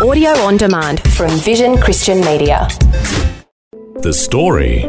Audio 0.00 0.30
on 0.46 0.56
demand 0.56 1.02
from 1.10 1.28
Vision 1.42 1.76
Christian 1.76 2.20
Media. 2.20 2.68
The 3.98 4.12
story. 4.14 4.86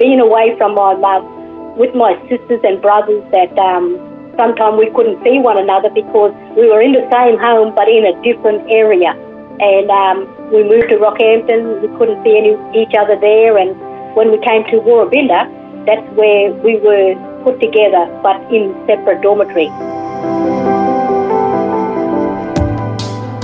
being 0.00 0.18
away 0.18 0.56
from 0.56 0.74
my 0.74 0.94
mum 0.94 1.76
with 1.76 1.94
my 1.94 2.16
sisters 2.24 2.60
and 2.64 2.80
brothers 2.80 3.20
that 3.32 3.52
um, 3.58 4.00
sometimes 4.38 4.78
we 4.78 4.88
couldn't 4.96 5.22
see 5.22 5.36
one 5.38 5.58
another 5.60 5.90
because 5.90 6.32
we 6.56 6.72
were 6.72 6.80
in 6.80 6.92
the 6.96 7.04
same 7.12 7.36
home 7.36 7.74
but 7.76 7.86
in 7.86 8.08
a 8.08 8.16
different 8.24 8.64
area. 8.72 9.12
And 9.60 9.90
um, 9.92 10.24
we 10.48 10.64
moved 10.64 10.88
to 10.88 10.96
Rockhampton, 10.96 11.84
we 11.84 11.88
couldn't 11.98 12.24
see 12.24 12.32
any, 12.32 12.56
each 12.72 12.96
other 12.96 13.20
there. 13.20 13.58
And 13.58 13.76
when 14.16 14.32
we 14.32 14.40
came 14.40 14.64
to 14.72 14.80
Woorabinda, 14.80 15.52
that's 15.84 16.08
where 16.16 16.50
we 16.64 16.80
were 16.80 17.12
put 17.44 17.60
together 17.60 18.08
but 18.24 18.40
in 18.48 18.72
separate 18.88 19.20
dormitories. 19.20 19.68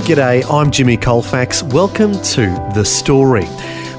G'day, 0.07 0.49
I'm 0.49 0.71
Jimmy 0.71 0.95
Colfax. 0.95 1.61
Welcome 1.61 2.13
to 2.13 2.45
The 2.73 2.85
Story. 2.85 3.43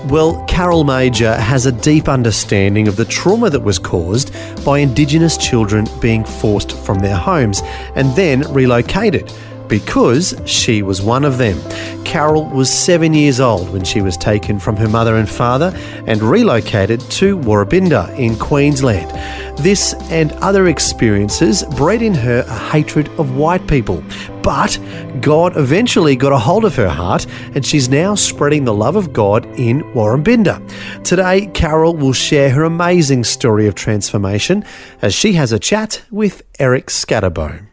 Well, 0.07 0.43
Carol 0.49 0.83
Major 0.83 1.35
has 1.35 1.67
a 1.67 1.71
deep 1.71 2.09
understanding 2.09 2.89
of 2.89 2.97
the 2.97 3.05
trauma 3.05 3.51
that 3.51 3.61
was 3.61 3.79
caused 3.79 4.33
by 4.65 4.79
Indigenous 4.79 5.37
children 5.37 5.87
being 6.01 6.25
forced 6.25 6.73
from 6.73 7.01
their 7.01 7.15
homes 7.15 7.61
and 7.95 8.17
then 8.17 8.41
relocated 8.55 9.31
because 9.69 10.41
she 10.47 10.83
was 10.83 11.03
one 11.03 11.25
of 11.25 11.39
them. 11.39 11.61
Carol 12.05 12.47
was 12.47 12.73
seven 12.73 13.13
years 13.13 13.39
old 13.39 13.71
when 13.71 13.85
she 13.85 14.01
was 14.01 14.17
taken 14.17 14.59
from 14.59 14.77
her 14.77 14.89
mother 14.89 15.17
and 15.17 15.29
father 15.29 15.73
and 16.07 16.23
relocated 16.23 17.01
to 17.11 17.37
Woorabinda 17.37 18.19
in 18.19 18.37
Queensland. 18.39 19.11
This 19.59 19.95
and 20.11 20.33
other 20.35 20.69
experiences 20.69 21.65
bred 21.77 22.01
in 22.01 22.15
her 22.15 22.45
a 22.49 22.59
hatred 22.71 23.09
of 23.19 23.37
white 23.37 23.67
people. 23.67 24.03
But 24.43 24.79
God 25.21 25.57
eventually 25.57 26.17
got 26.17 26.33
a 26.33 26.39
hold 26.39 26.65
of 26.65 26.77
her 26.77 26.89
heart 26.89 27.27
and 27.55 27.67
she's 27.67 27.89
now 27.89 28.15
spreading 28.15 28.65
the 28.65 28.73
love 28.73 28.97
of 28.97 29.13
God 29.13 29.45
in 29.59 29.83
Woorabinda. 29.93 31.05
Today, 31.05 31.47
Carol 31.49 31.95
will 31.95 32.15
share 32.15 32.51
her 32.51 32.65
amazing 32.65 33.25
story 33.25 33.67
of 33.67 33.75
transformation 33.75 34.65
as 35.03 35.15
she 35.15 35.35
has 35.35 35.53
a 35.53 35.59
chat 35.59 36.03
with 36.11 36.43
Eric 36.59 36.87
Skattebo. 36.87 37.68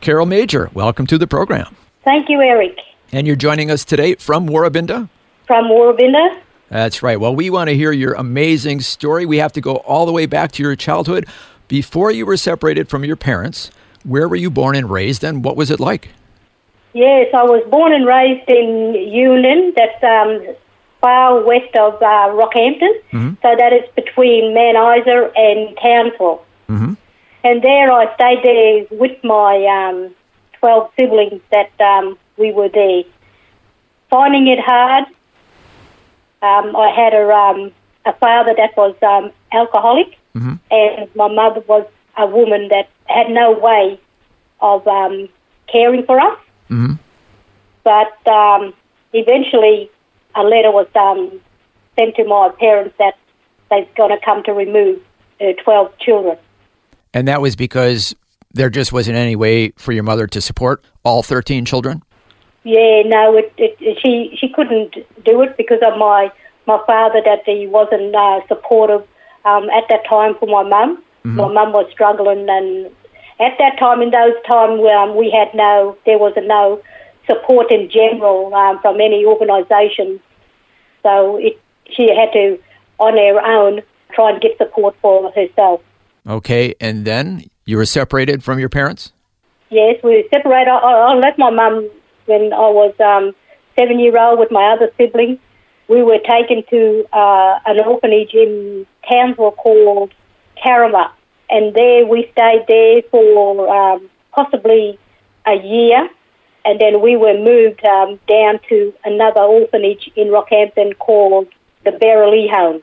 Carol 0.00 0.26
Major, 0.26 0.70
welcome 0.74 1.06
to 1.06 1.18
the 1.18 1.26
program. 1.26 1.76
Thank 2.04 2.28
you, 2.28 2.40
Eric. 2.40 2.78
And 3.12 3.26
you're 3.26 3.36
joining 3.36 3.70
us 3.70 3.84
today 3.84 4.14
from 4.16 4.48
Woorabinda? 4.48 5.08
From 5.46 5.64
Woorabinda. 5.66 6.40
That's 6.68 7.02
right. 7.02 7.18
Well, 7.18 7.34
we 7.34 7.50
want 7.50 7.68
to 7.70 7.76
hear 7.76 7.92
your 7.92 8.12
amazing 8.14 8.80
story. 8.80 9.24
We 9.26 9.38
have 9.38 9.52
to 9.54 9.60
go 9.60 9.76
all 9.78 10.06
the 10.06 10.12
way 10.12 10.26
back 10.26 10.52
to 10.52 10.62
your 10.62 10.76
childhood. 10.76 11.26
Before 11.66 12.10
you 12.10 12.26
were 12.26 12.36
separated 12.36 12.88
from 12.88 13.04
your 13.04 13.16
parents, 13.16 13.70
where 14.04 14.28
were 14.28 14.36
you 14.36 14.50
born 14.50 14.76
and 14.76 14.90
raised, 14.90 15.24
and 15.24 15.44
what 15.44 15.56
was 15.56 15.70
it 15.70 15.80
like? 15.80 16.10
yes, 16.94 17.28
I 17.34 17.42
was 17.44 17.62
born 17.70 17.92
and 17.92 18.06
raised 18.06 18.48
in 18.48 18.94
Hughenden, 19.12 19.72
that's 19.76 20.02
um, 20.02 20.54
far 21.00 21.44
west 21.44 21.72
of 21.76 21.94
uh, 22.02 22.32
Rockhampton. 22.34 22.90
So 23.12 23.54
that 23.56 23.72
is 23.72 23.84
between 23.94 24.52
Isa 24.56 25.30
and 25.36 25.76
Townsville. 25.80 26.44
Mhm. 26.68 26.96
And 27.44 27.62
there 27.62 27.92
I 27.92 28.12
stayed 28.14 28.42
there 28.42 28.98
with 28.98 29.22
my 29.22 29.64
um, 29.66 30.14
12 30.60 30.90
siblings 30.98 31.40
that 31.52 31.70
um, 31.80 32.18
we 32.36 32.52
were 32.52 32.68
there. 32.68 33.04
Finding 34.10 34.48
it 34.48 34.58
hard, 34.60 35.04
um, 36.42 36.74
I 36.76 36.90
had 36.90 37.14
a, 37.14 37.28
um, 37.30 37.72
a 38.04 38.12
father 38.14 38.54
that 38.56 38.76
was 38.76 38.94
um, 39.02 39.32
alcoholic, 39.52 40.16
and 40.70 41.14
my 41.14 41.28
mother 41.28 41.60
was 41.68 41.86
a 42.16 42.26
woman 42.26 42.68
that 42.68 42.88
had 43.06 43.28
no 43.30 43.52
way 43.52 44.00
of 44.60 44.86
um, 44.86 45.28
caring 45.66 46.04
for 46.06 46.18
us. 46.20 46.38
Mhm. 46.70 46.98
But 47.84 48.26
um, 48.26 48.74
eventually, 49.12 49.90
a 50.34 50.42
letter 50.42 50.70
was 50.70 50.86
um, 50.94 51.40
sent 51.98 52.16
to 52.16 52.24
my 52.24 52.50
parents 52.58 52.94
that 52.98 53.16
they're 53.70 53.86
going 53.96 54.10
to 54.10 54.24
come 54.24 54.42
to 54.44 54.52
remove 54.52 55.00
uh, 55.40 55.52
12 55.62 55.98
children. 55.98 56.38
And 57.14 57.28
that 57.28 57.40
was 57.40 57.56
because 57.56 58.14
there 58.52 58.70
just 58.70 58.92
wasn't 58.92 59.16
any 59.16 59.36
way 59.36 59.70
for 59.76 59.92
your 59.92 60.04
mother 60.04 60.26
to 60.28 60.40
support 60.40 60.84
all 61.04 61.22
13 61.22 61.64
children? 61.64 62.02
Yeah, 62.64 63.02
no, 63.06 63.36
it, 63.36 63.52
it, 63.56 63.98
she 64.02 64.36
she 64.38 64.48
couldn't 64.52 64.94
do 65.24 65.42
it 65.42 65.56
because 65.56 65.78
of 65.86 65.96
my 65.96 66.30
my 66.66 66.78
father 66.86 67.22
that 67.24 67.42
he 67.46 67.66
wasn't 67.66 68.14
uh, 68.14 68.40
supportive 68.46 69.06
um, 69.44 69.70
at 69.70 69.84
that 69.88 70.04
time 70.08 70.34
for 70.38 70.46
my 70.46 70.68
mum. 70.68 71.02
My 71.24 71.48
mum 71.52 71.72
was 71.72 71.90
struggling, 71.92 72.48
and 72.48 72.86
at 73.40 73.56
that 73.58 73.78
time, 73.78 74.02
in 74.02 74.10
those 74.10 74.34
times, 74.46 74.80
um, 74.80 75.16
we 75.16 75.30
had 75.30 75.54
no, 75.54 75.96
there 76.06 76.18
was 76.18 76.32
no 76.36 76.82
support 77.26 77.70
in 77.70 77.90
general 77.90 78.52
um, 78.54 78.80
from 78.80 79.00
any 79.00 79.24
organisation. 79.24 80.20
So 81.02 81.36
it, 81.36 81.60
she 81.90 82.08
had 82.14 82.32
to, 82.32 82.58
on 82.98 83.16
her 83.16 83.40
own, 83.40 83.82
try 84.12 84.30
and 84.30 84.40
get 84.40 84.58
support 84.58 84.96
for 85.00 85.30
herself. 85.32 85.80
Okay, 86.28 86.74
and 86.78 87.06
then 87.06 87.48
you 87.64 87.78
were 87.78 87.86
separated 87.86 88.44
from 88.44 88.58
your 88.58 88.68
parents? 88.68 89.12
Yes, 89.70 89.96
we 90.04 90.16
were 90.16 90.28
separated. 90.30 90.70
I, 90.70 90.76
I 90.76 91.14
left 91.14 91.38
my 91.38 91.50
mum 91.50 91.88
when 92.26 92.52
I 92.52 92.68
was 92.68 92.94
um, 93.00 93.34
seven 93.78 93.98
year 93.98 94.18
old 94.18 94.38
with 94.38 94.50
my 94.50 94.72
other 94.72 94.90
siblings. 94.98 95.38
We 95.88 96.02
were 96.02 96.18
taken 96.18 96.64
to 96.68 97.06
uh, 97.14 97.60
an 97.64 97.80
orphanage 97.80 98.34
in 98.34 98.86
Townsville 99.10 99.52
called 99.52 100.12
Karama, 100.62 101.12
and 101.48 101.74
there 101.74 102.04
we 102.04 102.28
stayed 102.32 102.64
there 102.68 103.02
for 103.10 103.68
um, 103.74 104.10
possibly 104.32 104.98
a 105.46 105.54
year, 105.54 106.10
and 106.66 106.78
then 106.78 107.00
we 107.00 107.16
were 107.16 107.38
moved 107.38 107.82
um, 107.86 108.20
down 108.28 108.60
to 108.68 108.92
another 109.04 109.40
orphanage 109.40 110.10
in 110.14 110.28
Rockhampton 110.28 110.98
called 110.98 111.48
the 111.86 111.92
Berrily 111.92 112.48
Home. 112.52 112.82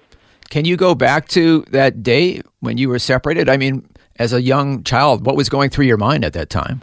Can 0.56 0.64
you 0.64 0.78
go 0.78 0.96
back 0.96 1.28
to 1.40 1.66
that 1.72 2.02
day 2.02 2.42
when 2.62 2.78
you 2.78 2.88
were 2.88 2.98
separated? 2.98 3.50
I 3.50 3.58
mean, 3.58 3.86
as 4.20 4.32
a 4.32 4.42
young 4.42 4.86
child, 4.86 5.26
what 5.26 5.36
was 5.36 5.50
going 5.50 5.70
through 5.70 5.84
your 5.84 5.98
mind 5.98 6.24
at 6.24 6.32
that 6.32 6.50
time? 6.50 6.82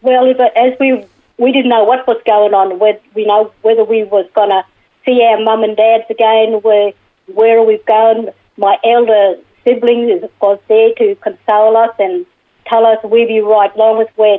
Well, 0.00 0.30
as 0.30 0.72
we 0.78 1.04
we 1.36 1.50
didn't 1.50 1.70
know 1.70 1.82
what 1.82 2.06
was 2.06 2.22
going 2.24 2.54
on, 2.54 2.78
whether 2.78 3.00
we 3.16 3.26
know 3.26 3.52
whether 3.62 3.82
we 3.82 4.04
was 4.04 4.30
gonna 4.36 4.62
see 5.04 5.24
our 5.24 5.42
mum 5.42 5.64
and 5.64 5.76
dads 5.76 6.04
again, 6.08 6.60
where 6.62 6.92
where 7.34 7.60
we've 7.64 7.84
gone. 7.84 8.28
My 8.56 8.78
elder 8.84 9.42
sibling 9.66 10.08
is 10.08 10.22
was 10.40 10.60
there 10.68 10.94
to 10.98 11.16
console 11.16 11.76
us 11.78 11.96
and 11.98 12.24
tell 12.68 12.86
us 12.86 12.98
we'll 13.02 13.26
be 13.26 13.40
right 13.40 13.76
long 13.76 14.00
as 14.02 14.06
we're 14.16 14.38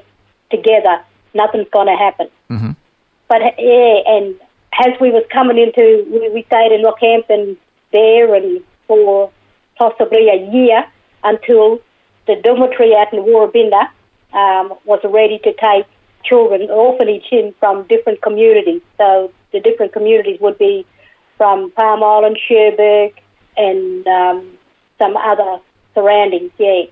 together. 0.50 1.04
Nothing's 1.34 1.68
gonna 1.74 1.98
happen. 1.98 2.30
Mhm. 2.50 2.78
But 3.28 3.42
yeah, 3.60 3.96
and 4.08 4.40
as 4.88 4.98
we 5.02 5.12
was 5.12 5.26
coming 5.30 5.58
into, 5.58 6.06
we, 6.10 6.30
we 6.30 6.44
stayed 6.44 6.72
in 6.72 6.86
Rockhampton 6.86 7.58
there 7.92 8.34
and 8.34 8.62
for 8.88 9.32
possibly 9.78 10.30
a 10.30 10.52
year 10.52 10.86
until 11.24 11.80
the 12.28 12.36
dormitory 12.44 12.96
out 12.96 13.12
in 13.14 13.20
Woorabinda 13.20 13.90
um, 14.34 14.78
was 14.86 15.00
ready 15.04 15.40
to 15.40 15.54
take 15.54 15.86
children, 16.24 16.70
orphanage 16.70 17.26
in 17.32 17.54
from 17.60 17.84
different 17.88 18.22
communities. 18.22 18.82
So 18.98 19.32
the 19.52 19.60
different 19.60 19.92
communities 19.94 20.40
would 20.40 20.58
be 20.58 20.86
from 21.38 21.72
Palm 21.72 22.04
Island, 22.04 22.38
Cherbourg, 22.48 23.14
and 23.58 24.08
um, 24.08 24.58
some 25.00 25.18
other 25.18 25.60
surroundings. 25.96 26.52
Yeah, 26.58 26.84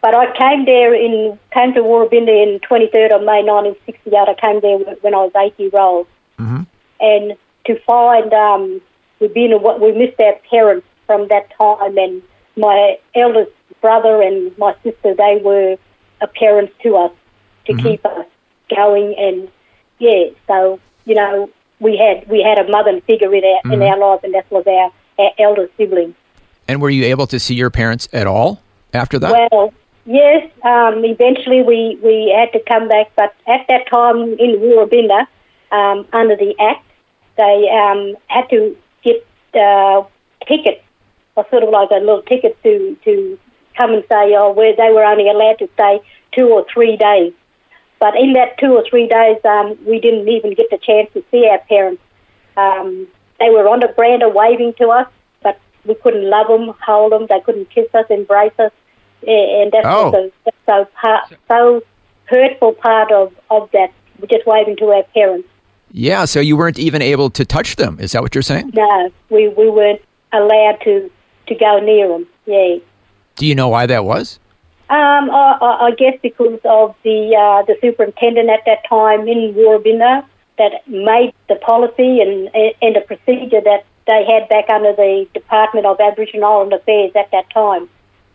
but 0.00 0.14
I 0.14 0.32
came 0.36 0.64
there 0.64 0.94
in 0.94 1.38
came 1.52 1.74
to 1.74 1.80
Woorabinda 1.80 2.28
in 2.42 2.60
23rd 2.60 3.12
of 3.12 3.22
May 3.22 3.42
1968. 3.42 4.14
I 4.16 4.34
came 4.34 4.60
there 4.60 4.78
when 5.00 5.14
I 5.14 5.24
was 5.24 5.32
eight 5.36 5.58
years 5.58 5.74
old, 5.74 6.06
Mhm. 6.38 6.66
and 7.00 7.36
to 7.66 7.78
find 7.80 8.32
um, 8.32 8.80
we've 9.20 9.32
been 9.34 9.52
we 9.80 9.92
missed 9.92 10.20
our 10.20 10.34
parents 10.50 10.86
from 11.06 11.28
that 11.28 11.50
time, 11.58 11.96
and 11.98 12.22
my 12.56 12.98
eldest 13.14 13.52
brother 13.80 14.22
and 14.22 14.56
my 14.58 14.74
sister, 14.82 15.14
they 15.14 15.40
were 15.42 15.76
a 16.20 16.26
parents 16.26 16.72
to 16.82 16.96
us 16.96 17.12
to 17.66 17.74
keep 17.74 18.04
us 18.04 18.26
going. 18.74 19.14
And 19.16 19.48
yeah, 19.98 20.30
so 20.46 20.80
you 21.04 21.14
know, 21.14 21.50
we 21.78 21.96
had 21.96 22.28
we 22.28 22.42
had 22.42 22.58
a 22.58 22.70
mother 22.70 23.00
figure 23.02 23.34
in 23.34 23.44
our 23.44 23.72
in 23.72 23.82
our 23.82 23.98
lives, 23.98 24.22
and 24.24 24.34
that 24.34 24.50
was 24.50 24.66
our, 24.66 24.92
our 25.24 25.32
eldest 25.38 25.76
sibling. 25.76 26.14
And 26.68 26.80
were 26.80 26.90
you 26.90 27.04
able 27.04 27.26
to 27.28 27.40
see 27.40 27.54
your 27.54 27.70
parents 27.70 28.08
at 28.12 28.26
all 28.26 28.62
after 28.94 29.18
that? 29.18 29.50
Well, 29.50 29.74
yes. 30.04 30.48
Um, 30.62 31.04
eventually, 31.04 31.62
we, 31.62 31.98
we 32.00 32.32
had 32.36 32.52
to 32.52 32.64
come 32.64 32.88
back, 32.88 33.10
but 33.16 33.34
at 33.48 33.66
that 33.68 33.90
time 33.90 34.34
in 34.38 34.60
Woorabinda, 34.60 35.26
um, 35.72 36.06
under 36.12 36.36
the 36.36 36.54
Act, 36.60 36.86
they 37.36 37.68
um, 37.70 38.16
had 38.28 38.48
to 38.50 38.76
uh, 39.54 40.02
tickets, 40.46 40.82
or 41.36 41.46
sort 41.50 41.62
of 41.62 41.70
like 41.70 41.90
a 41.90 41.96
little 41.96 42.22
ticket 42.22 42.60
to 42.62 42.96
to 43.04 43.38
come 43.78 43.92
and 43.92 44.04
say, 44.10 44.34
oh, 44.36 44.52
where 44.52 44.74
they 44.76 44.90
were 44.92 45.04
only 45.04 45.28
allowed 45.28 45.58
to 45.58 45.68
stay 45.74 46.00
two 46.32 46.48
or 46.48 46.66
three 46.72 46.96
days. 46.96 47.32
But 47.98 48.16
in 48.16 48.32
that 48.32 48.58
two 48.58 48.72
or 48.74 48.84
three 48.88 49.06
days, 49.06 49.36
um, 49.44 49.76
we 49.86 50.00
didn't 50.00 50.28
even 50.28 50.54
get 50.54 50.70
the 50.70 50.78
chance 50.78 51.10
to 51.14 51.22
see 51.30 51.46
our 51.48 51.58
parents. 51.68 52.02
Um, 52.56 53.06
they 53.38 53.50
were 53.50 53.68
on 53.68 53.80
the 53.80 53.92
veranda 53.94 54.28
waving 54.28 54.74
to 54.74 54.88
us, 54.88 55.06
but 55.42 55.58
we 55.84 55.94
couldn't 55.94 56.28
love 56.28 56.48
them, 56.48 56.74
hold 56.84 57.12
them. 57.12 57.26
They 57.28 57.40
couldn't 57.40 57.70
kiss 57.70 57.86
us, 57.94 58.06
embrace 58.10 58.52
us, 58.58 58.72
and 59.26 59.70
that's 59.72 59.86
Oh. 59.86 60.30
that's 60.44 60.56
so 60.66 60.86
part, 61.00 61.24
so 61.48 61.82
hurtful 62.24 62.72
part 62.72 63.12
of 63.12 63.32
of 63.50 63.70
that. 63.72 63.92
Just 64.30 64.46
waving 64.46 64.76
to 64.78 64.86
our 64.92 65.02
parents. 65.14 65.48
Yeah, 65.92 66.24
so 66.24 66.40
you 66.40 66.56
weren't 66.56 66.78
even 66.78 67.02
able 67.02 67.30
to 67.30 67.44
touch 67.44 67.76
them. 67.76 67.98
Is 68.00 68.12
that 68.12 68.22
what 68.22 68.34
you're 68.34 68.42
saying? 68.42 68.70
No, 68.74 69.10
we 69.30 69.48
we 69.48 69.68
weren't 69.70 70.00
allowed 70.32 70.78
to 70.84 71.10
to 71.48 71.54
go 71.54 71.80
near 71.80 72.08
them. 72.08 72.26
Yeah. 72.46 72.76
Do 73.36 73.46
you 73.46 73.54
know 73.54 73.68
why 73.68 73.86
that 73.86 74.04
was? 74.04 74.38
Um, 74.88 75.30
I, 75.30 75.58
I, 75.60 75.86
I 75.86 75.90
guess 75.92 76.18
because 76.22 76.58
of 76.64 76.94
the 77.04 77.34
uh, 77.36 77.64
the 77.66 77.76
superintendent 77.80 78.50
at 78.50 78.60
that 78.66 78.88
time 78.88 79.28
in 79.28 79.54
Woorabinda 79.54 80.24
that 80.58 80.86
made 80.86 81.32
the 81.48 81.56
policy 81.56 82.20
and 82.20 82.50
and 82.54 82.96
the 82.96 83.02
procedure 83.06 83.60
that 83.60 83.84
they 84.06 84.24
had 84.28 84.48
back 84.48 84.68
under 84.68 84.92
the 84.92 85.26
Department 85.32 85.86
of 85.86 85.98
Aboriginal 86.00 86.44
Island 86.44 86.72
Affairs 86.72 87.12
at 87.14 87.30
that 87.30 87.48
time. 87.50 87.88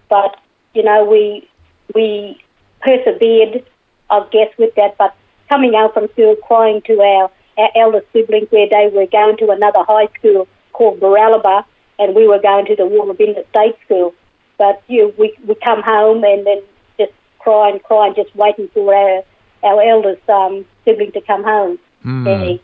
But 0.09 0.37
you 0.73 0.83
know, 0.83 1.03
we 1.05 1.47
we 1.93 2.41
persevered, 2.81 3.65
I 4.09 4.25
guess, 4.31 4.49
with 4.57 4.73
that. 4.75 4.97
But 4.97 5.15
coming 5.49 5.75
out 5.75 5.93
from 5.93 6.07
school, 6.13 6.35
crying 6.37 6.81
to 6.83 7.01
our 7.01 7.31
elder 7.75 8.01
siblings 8.13 8.49
where 8.51 8.67
they 8.69 8.89
were 8.93 9.07
going 9.07 9.37
to 9.37 9.49
another 9.49 9.83
high 9.83 10.07
school 10.17 10.47
called 10.73 10.99
Baralaba, 10.99 11.65
and 11.99 12.15
we 12.15 12.27
were 12.27 12.39
going 12.39 12.65
to 12.65 12.75
the 12.75 12.83
Woorabinda 12.83 13.47
State 13.49 13.75
School. 13.85 14.13
But 14.57 14.81
you, 14.87 15.13
we 15.17 15.37
we 15.45 15.55
come 15.55 15.81
home 15.83 16.23
and 16.23 16.45
then 16.45 16.61
just 16.97 17.11
cry 17.39 17.69
and 17.69 17.83
cry 17.83 18.07
and 18.07 18.15
just 18.15 18.35
waiting 18.35 18.69
for 18.73 18.93
our 18.93 19.23
our 19.63 19.81
eldest 19.81 20.27
um, 20.29 20.65
sibling 20.85 21.11
to 21.13 21.21
come 21.21 21.43
home. 21.43 21.79
Yeah. 22.05 22.57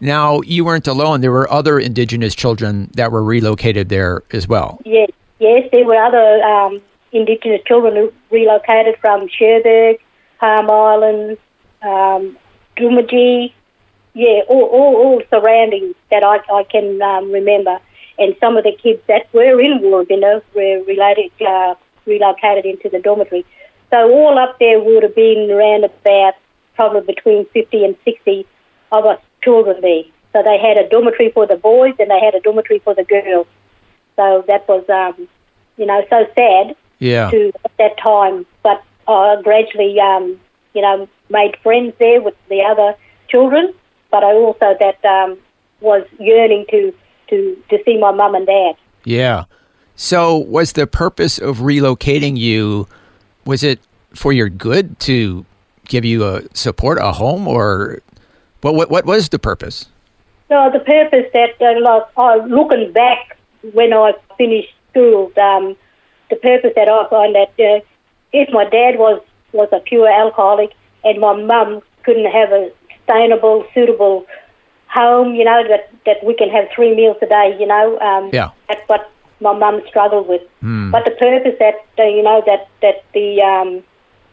Now, 0.00 0.40
you 0.40 0.64
weren't 0.64 0.88
alone. 0.88 1.20
There 1.20 1.30
were 1.30 1.48
other 1.52 1.78
Indigenous 1.78 2.34
children 2.34 2.90
that 2.94 3.12
were 3.12 3.22
relocated 3.22 3.88
there 3.88 4.22
as 4.32 4.48
well. 4.48 4.80
Yes, 4.84 5.10
yes, 5.38 5.68
there 5.70 5.84
were 5.84 5.94
other 5.94 6.42
um, 6.42 6.82
Indigenous 7.12 7.60
children 7.66 7.94
who 7.94 8.12
relocated 8.30 8.96
from 9.00 9.28
Cherbourg, 9.28 9.98
Palm 10.40 10.68
Island, 10.68 11.38
um, 11.82 12.36
Doomadgee, 12.76 13.52
yeah, 14.14 14.40
all, 14.48 14.64
all, 14.64 14.96
all 14.96 15.22
surroundings 15.30 15.94
that 16.10 16.22
I, 16.22 16.38
I 16.52 16.64
can 16.64 17.00
um, 17.00 17.32
remember. 17.32 17.78
And 18.18 18.36
some 18.40 18.56
of 18.56 18.64
the 18.64 18.76
kids 18.76 19.00
that 19.08 19.32
were 19.32 19.60
in 19.60 19.80
Woorabinda 19.80 20.42
were 20.54 20.84
related, 20.84 21.32
uh, 21.40 21.74
relocated 22.06 22.66
into 22.66 22.88
the 22.90 22.98
dormitory. 23.00 23.44
So 23.90 24.10
all 24.10 24.38
up 24.38 24.58
there 24.58 24.80
would 24.80 25.02
have 25.02 25.14
been 25.14 25.50
around 25.50 25.84
about 25.84 26.34
probably 26.74 27.14
between 27.14 27.46
50 27.46 27.84
and 27.84 27.96
60 28.04 28.46
of 28.92 29.06
us 29.06 29.20
children 29.42 29.80
there. 29.80 30.04
So 30.32 30.42
they 30.42 30.58
had 30.58 30.78
a 30.78 30.88
dormitory 30.88 31.30
for 31.30 31.46
the 31.46 31.56
boys 31.56 31.94
and 31.98 32.10
they 32.10 32.20
had 32.20 32.34
a 32.34 32.40
dormitory 32.40 32.78
for 32.80 32.94
the 32.94 33.04
girls. 33.04 33.46
So 34.16 34.44
that 34.46 34.66
was, 34.68 34.88
um, 34.88 35.28
you 35.76 35.86
know, 35.86 36.04
so 36.08 36.26
sad 36.36 36.76
Yeah. 36.98 37.30
to 37.30 37.52
at 37.64 37.72
that 37.78 37.98
time. 37.98 38.46
But 38.62 38.82
I 39.08 39.40
gradually, 39.42 39.98
um, 40.00 40.40
you 40.74 40.82
know, 40.82 41.08
made 41.28 41.56
friends 41.62 41.94
there 41.98 42.20
with 42.20 42.34
the 42.48 42.62
other 42.62 42.94
children. 43.28 43.74
But 44.12 44.22
I 44.22 44.32
also 44.34 44.76
that 44.78 45.04
um, 45.04 45.38
was 45.80 46.06
yearning 46.20 46.66
to, 46.70 46.94
to, 47.30 47.62
to 47.70 47.78
see 47.84 47.98
my 47.98 48.12
mum 48.12 48.36
and 48.36 48.46
dad. 48.46 48.76
Yeah. 49.04 49.46
So, 49.96 50.38
was 50.38 50.72
the 50.72 50.86
purpose 50.86 51.38
of 51.38 51.58
relocating 51.58 52.36
you 52.36 52.86
was 53.44 53.64
it 53.64 53.80
for 54.14 54.32
your 54.32 54.48
good 54.48 54.98
to 55.00 55.44
give 55.86 56.04
you 56.04 56.24
a 56.24 56.42
support, 56.54 56.98
a 56.98 57.12
home, 57.12 57.48
or 57.48 58.00
what? 58.60 58.74
What, 58.74 58.90
what 58.90 59.04
was 59.04 59.28
the 59.28 59.38
purpose? 59.38 59.88
So 60.48 60.70
the 60.70 60.80
purpose 60.80 61.26
that, 61.32 61.60
uh, 61.62 62.20
uh, 62.20 62.36
looking 62.46 62.92
back 62.92 63.38
when 63.72 63.94
I 63.94 64.12
finished 64.36 64.74
school, 64.90 65.32
um, 65.40 65.74
the 66.28 66.36
purpose 66.36 66.72
that 66.76 66.88
I 66.88 67.08
find 67.08 67.34
that 67.34 67.52
uh, 67.58 67.80
if 68.34 68.50
my 68.52 68.64
dad 68.64 68.98
was, 68.98 69.22
was 69.52 69.70
a 69.72 69.80
pure 69.80 70.08
alcoholic 70.08 70.72
and 71.04 71.20
my 71.20 71.40
mum 71.40 71.80
couldn't 72.04 72.30
have 72.30 72.52
a 72.52 72.70
sustainable, 73.12 73.64
suitable 73.74 74.26
home, 74.88 75.34
you 75.34 75.44
know, 75.44 75.62
that, 75.68 75.90
that 76.04 76.24
we 76.24 76.34
can 76.34 76.50
have 76.50 76.68
three 76.74 76.94
meals 76.94 77.16
a 77.22 77.26
day, 77.26 77.56
you 77.58 77.66
know, 77.66 77.98
um, 78.00 78.30
Yeah. 78.32 78.50
that's 78.68 78.86
what 78.88 79.10
my 79.40 79.52
mum 79.52 79.82
struggled 79.88 80.28
with. 80.28 80.42
But 80.90 81.04
the 81.04 81.12
purpose 81.12 81.56
that, 81.58 81.84
uh, 81.98 82.04
you 82.04 82.22
know, 82.22 82.42
that, 82.46 82.68
that 82.82 83.04
the, 83.14 83.42
um, 83.42 83.82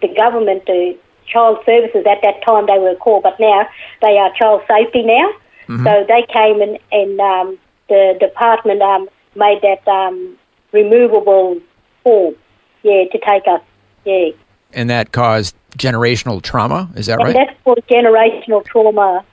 the 0.02 0.10
government, 0.10 0.66
the 0.66 0.98
child 1.28 1.60
services 1.66 2.06
at 2.10 2.22
that 2.24 2.44
time 2.46 2.66
they 2.68 2.80
were 2.80 2.96
called, 2.96 3.24
but 3.24 3.40
now 3.40 3.68
they 4.02 4.18
are 4.18 4.32
child 4.34 4.62
safety 4.68 5.04
now. 5.04 5.32
So 5.84 6.06
they 6.08 6.26
came 6.34 6.62
and, 6.62 6.80
and 6.92 7.20
um, 7.20 7.58
the 7.90 8.18
department 8.20 8.82
um, 8.82 9.08
made 9.36 9.62
that 9.62 9.88
um, 9.88 10.36
removable 10.72 11.62
form, 12.04 12.34
yeah, 12.82 13.04
to 13.12 13.20
take 13.20 13.44
us, 13.48 13.62
yeah. 14.04 14.30
And 14.74 14.90
that 14.90 15.12
caused 15.12 15.56
generational 15.80 16.42
trauma. 16.42 16.90
Is 16.96 17.08
that 17.08 17.20
And 17.20 17.28
right? 17.30 17.36
that's 17.36 17.60
for 17.64 17.76
generational 17.90 18.64
trauma. 18.66 19.26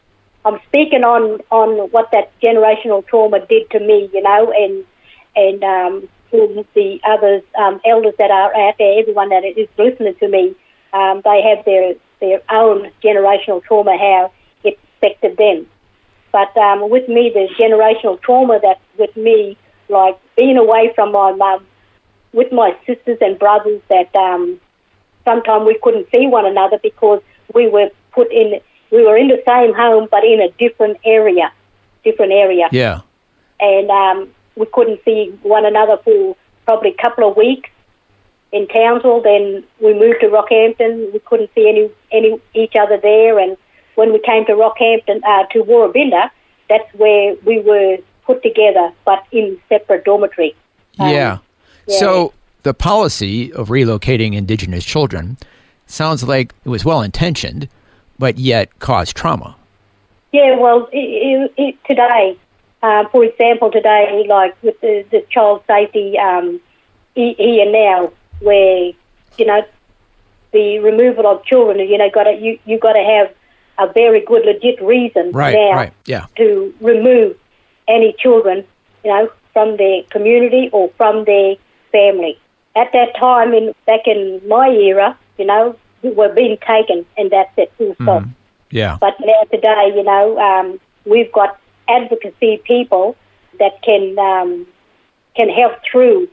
I'm 0.44 0.58
speaking 0.68 1.02
on, 1.02 1.40
on 1.50 1.90
what 1.90 2.10
that 2.12 2.32
generational 2.40 3.06
trauma 3.06 3.44
did 3.46 3.68
to 3.70 3.80
me, 3.80 4.08
you 4.12 4.22
know, 4.22 4.52
and 4.52 4.84
and 5.34 5.62
um, 5.62 6.08
to 6.30 6.64
the 6.74 6.98
others, 7.04 7.42
um, 7.58 7.80
elders 7.84 8.14
that 8.18 8.30
are 8.30 8.54
out 8.56 8.74
there, 8.78 8.98
everyone 8.98 9.28
that 9.28 9.44
is 9.44 9.68
listening 9.76 10.14
to 10.16 10.28
me, 10.28 10.56
um, 10.94 11.20
they 11.24 11.42
have 11.42 11.64
their 11.66 11.94
their 12.20 12.40
own 12.50 12.90
generational 13.04 13.62
trauma, 13.62 13.98
how 13.98 14.32
it 14.64 14.78
affected 14.96 15.36
them. 15.36 15.66
But 16.32 16.56
um, 16.56 16.88
with 16.88 17.08
me, 17.08 17.30
the 17.34 17.48
generational 17.60 18.20
trauma 18.22 18.60
that 18.62 18.80
with 18.98 19.14
me, 19.16 19.58
like 19.88 20.18
being 20.36 20.56
away 20.56 20.92
from 20.94 21.12
my 21.12 21.32
mum, 21.32 21.66
with 22.32 22.52
my 22.52 22.76
sisters 22.86 23.18
and 23.20 23.38
brothers, 23.38 23.82
that 23.90 24.14
um, 24.14 24.60
sometimes 25.26 25.66
we 25.66 25.78
couldn't 25.82 26.06
see 26.14 26.26
one 26.26 26.46
another 26.46 26.78
because 26.82 27.20
we 27.54 27.68
were 27.68 27.90
put 28.12 28.32
in, 28.32 28.60
we 28.90 29.04
were 29.04 29.16
in 29.16 29.28
the 29.28 29.42
same 29.46 29.74
home 29.74 30.08
but 30.10 30.24
in 30.24 30.40
a 30.40 30.50
different 30.58 30.98
area, 31.04 31.52
different 32.04 32.32
area, 32.32 32.68
yeah. 32.72 33.00
and 33.60 33.90
um, 33.90 34.34
we 34.56 34.66
couldn't 34.72 35.00
see 35.04 35.38
one 35.42 35.66
another 35.66 35.98
for 36.04 36.36
probably 36.64 36.90
a 36.98 37.02
couple 37.02 37.28
of 37.28 37.36
weeks 37.36 37.68
in 38.52 38.66
Townsville. 38.68 39.22
Then 39.22 39.64
we 39.80 39.92
moved 39.94 40.20
to 40.20 40.28
Rockhampton. 40.28 41.12
We 41.12 41.18
couldn't 41.20 41.50
see 41.54 41.68
any 41.68 41.90
any 42.10 42.40
each 42.54 42.74
other 42.80 42.98
there, 42.98 43.38
and 43.38 43.56
when 43.96 44.12
we 44.12 44.20
came 44.20 44.46
to 44.46 44.52
Rockhampton 44.52 45.22
uh, 45.24 45.46
to 45.52 45.62
Woorabinda, 45.64 46.30
that's 46.68 46.92
where 46.94 47.34
we 47.44 47.60
were 47.60 47.98
put 48.24 48.42
together, 48.42 48.92
but 49.04 49.24
in 49.32 49.60
separate 49.68 50.04
dormitory. 50.04 50.54
Um, 50.98 51.10
Yeah. 51.10 51.38
yeah. 51.86 51.98
So 51.98 52.32
the 52.66 52.74
policy 52.74 53.52
of 53.52 53.68
relocating 53.68 54.34
Indigenous 54.34 54.84
children 54.84 55.38
sounds 55.86 56.24
like 56.24 56.52
it 56.64 56.68
was 56.68 56.84
well 56.84 57.00
intentioned, 57.00 57.68
but 58.18 58.38
yet 58.38 58.76
caused 58.80 59.16
trauma. 59.16 59.54
Yeah, 60.32 60.56
well, 60.56 60.88
i 60.92 61.48
i 61.58 61.62
i 61.62 61.76
today, 61.86 62.36
um, 62.82 63.08
for 63.12 63.22
example, 63.22 63.70
today, 63.70 64.26
like 64.28 64.60
with 64.64 64.80
the, 64.80 65.06
the 65.12 65.20
child 65.30 65.62
safety 65.68 66.18
um, 66.18 66.60
here 67.14 67.70
now, 67.70 68.12
where 68.40 68.90
you 69.38 69.46
know 69.46 69.62
the 70.50 70.80
removal 70.80 71.24
of 71.28 71.44
children, 71.44 71.78
you 71.88 71.96
know, 71.96 72.10
got 72.10 72.24
to 72.24 72.32
you 72.32 72.58
you 72.64 72.80
got 72.80 72.94
to 72.94 73.04
have 73.14 73.32
a 73.78 73.92
very 73.92 74.20
good, 74.30 74.44
legit 74.44 74.82
reason 74.82 75.30
Right. 75.30 75.54
now 75.54 75.72
Right. 75.82 75.92
Yeah. 76.06 76.26
to 76.36 76.74
remove 76.80 77.38
any 77.86 78.12
children, 78.18 78.64
you 79.04 79.10
know, 79.12 79.30
from 79.52 79.76
their 79.76 80.02
community 80.10 80.68
or 80.72 80.90
from 80.96 81.24
their 81.26 81.54
family. 81.92 82.36
At 82.76 82.92
that 82.92 83.16
time, 83.18 83.54
in 83.54 83.74
back 83.86 84.06
in 84.06 84.40
my 84.46 84.68
era, 84.68 85.18
you 85.38 85.46
know, 85.46 85.76
we 86.02 86.10
were 86.10 86.32
being 86.32 86.58
taken, 86.58 87.06
and 87.16 87.30
that's 87.30 87.50
it. 87.56 87.72
Full 87.78 87.94
stop. 88.02 88.24
Yeah. 88.70 88.98
But 89.00 89.14
now 89.20 89.42
today, 89.50 89.92
you 89.94 90.02
know, 90.02 90.38
um, 90.38 90.78
we've 91.04 91.32
got 91.32 91.58
advocacy 91.88 92.60
people 92.64 93.16
that 93.58 93.82
can 93.82 94.18
um, 94.18 94.66
can 95.36 95.48
help 95.48 95.74
through 95.90 96.28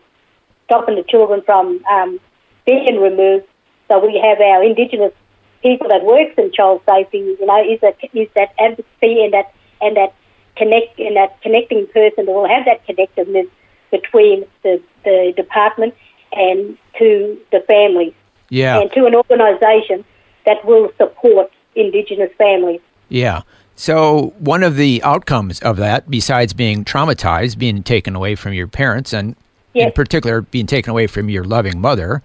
stopping 0.66 0.96
the 0.96 1.04
children 1.04 1.42
from 1.46 1.84
um, 1.86 2.20
being 2.66 3.00
removed. 3.00 3.46
So 3.90 4.00
we 4.00 4.20
have 4.24 4.40
our 4.40 4.64
Indigenous 4.64 5.14
people 5.62 5.88
that 5.90 6.04
works 6.04 6.34
in 6.38 6.52
child 6.52 6.82
safety. 6.90 7.20
You 7.20 7.46
know, 7.46 7.64
is 7.64 7.80
that 7.82 7.98
is 8.14 8.28
that 8.36 8.54
advocacy 8.60 9.24
and 9.24 9.34
that 9.34 9.54
and 9.82 9.96
that 9.98 10.14
connect 10.56 11.00
and 11.00 11.16
that 11.16 11.42
connecting 11.42 11.88
person 11.88 12.26
that 12.26 12.32
will 12.32 12.48
have 12.48 12.66
that 12.66 12.86
connectiveness 12.88 13.50
between 13.92 14.46
the 14.64 14.82
the 15.04 15.34
department 15.36 15.94
and 16.36 16.78
to 17.00 17.38
the 17.52 17.60
families 17.62 18.14
Yeah. 18.50 18.80
and 18.80 18.92
to 18.94 19.06
an 19.06 19.16
organisation 19.16 20.06
that 20.46 20.64
will 20.66 20.92
support 20.98 21.52
Indigenous 21.76 22.32
families. 22.38 22.82
Yeah. 23.10 23.42
So, 23.76 24.34
one 24.38 24.62
of 24.62 24.76
the 24.76 25.02
outcomes 25.04 25.60
of 25.62 25.78
that, 25.78 26.10
besides 26.10 26.54
being 26.54 26.86
traumatized, 26.86 27.58
being 27.58 27.82
taken 27.82 28.16
away 28.16 28.36
from 28.36 28.54
your 28.54 28.68
parents, 28.68 29.14
and 29.14 29.36
in 29.74 29.92
particular 29.92 30.42
being 30.42 30.68
taken 30.68 30.92
away 30.92 31.08
from 31.08 31.30
your 31.30 31.44
loving 31.44 31.82
mother, 31.82 32.22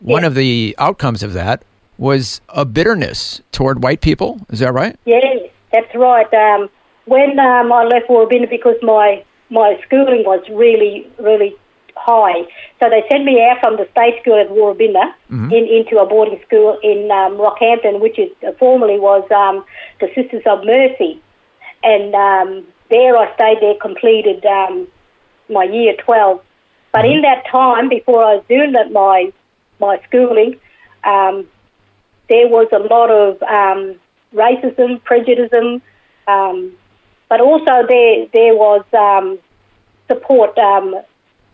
one 0.00 0.22
of 0.22 0.36
the 0.36 0.76
outcomes 0.78 1.22
of 1.24 1.32
that 1.32 1.64
was 1.98 2.40
a 2.50 2.64
bitterness 2.64 3.40
toward 3.50 3.82
white 3.82 4.00
people. 4.00 4.40
Is 4.50 4.60
that 4.60 4.72
right? 4.72 4.96
Yes, 5.04 5.50
that's 5.72 5.92
right. 5.94 6.32
Um, 6.32 6.68
when 7.06 7.38
um, 7.38 7.72
I 7.72 7.84
left 7.84 8.08
Woorabinda 8.08 8.48
because 8.48 8.76
my 8.82 9.24
my 9.50 9.78
schooling 9.86 10.24
was 10.24 10.42
really 10.50 11.10
really 11.18 11.56
high, 11.96 12.42
so 12.80 12.90
they 12.90 13.02
sent 13.10 13.24
me 13.24 13.42
out 13.42 13.58
from 13.60 13.76
the 13.76 13.88
state 13.92 14.20
school 14.22 14.38
at 14.38 14.48
Woorabinda 14.48 15.14
in, 15.52 15.66
into 15.66 15.98
a 15.98 16.06
boarding 16.06 16.40
school 16.46 16.78
in 16.82 17.10
um, 17.10 17.38
Rockhampton, 17.38 18.00
which 18.00 18.18
is 18.18 18.30
uh, 18.46 18.52
formerly 18.58 18.98
was 18.98 19.24
um, 19.30 19.64
the 20.00 20.08
Sisters 20.14 20.42
of 20.46 20.64
Mercy, 20.64 21.22
and 21.82 22.14
um, 22.14 22.66
there 22.90 23.16
I 23.16 23.34
stayed 23.34 23.58
there, 23.60 23.74
completed 23.80 24.44
um, 24.44 24.88
my 25.48 25.64
year 25.64 25.94
twelve. 25.96 26.42
But 26.92 27.04
in 27.06 27.22
that 27.22 27.44
time, 27.50 27.88
before 27.88 28.24
I 28.24 28.36
was 28.36 28.44
doing 28.48 28.72
that, 28.72 28.92
my 28.92 29.32
my 29.80 30.00
schooling, 30.06 30.60
um, 31.04 31.48
there 32.28 32.48
was 32.48 32.68
a 32.72 32.78
lot 32.78 33.10
of 33.10 33.42
um, 33.42 34.00
racism, 34.32 35.02
prejudice, 35.02 35.50
um, 36.26 36.76
but 37.28 37.40
also 37.40 37.86
there 37.88 38.26
there 38.32 38.54
was 38.54 38.84
um, 38.92 39.38
support, 40.08 40.56
um, 40.58 40.94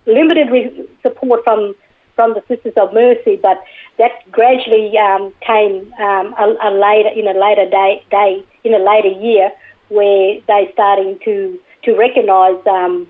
limited 0.07 0.51
re- 0.51 0.89
support 1.03 1.43
from 1.45 1.75
from 2.17 2.35
the 2.35 2.43
Sisters 2.49 2.75
of 2.77 2.93
Mercy, 2.93 3.37
but 3.37 3.63
that 3.99 4.13
gradually 4.31 4.97
um, 4.99 5.33
came 5.41 5.91
um, 5.95 6.35
a, 6.39 6.55
a 6.65 6.71
later 6.71 7.09
in 7.09 7.27
a 7.27 7.33
later 7.39 7.69
day, 7.71 8.05
day 8.11 8.45
in 8.65 8.75
a 8.75 8.79
later 8.79 9.09
year 9.09 9.51
where 9.89 10.39
they 10.47 10.69
starting 10.73 11.19
to 11.25 11.59
to 11.85 11.97
recognise 11.97 12.61
um, 12.67 13.09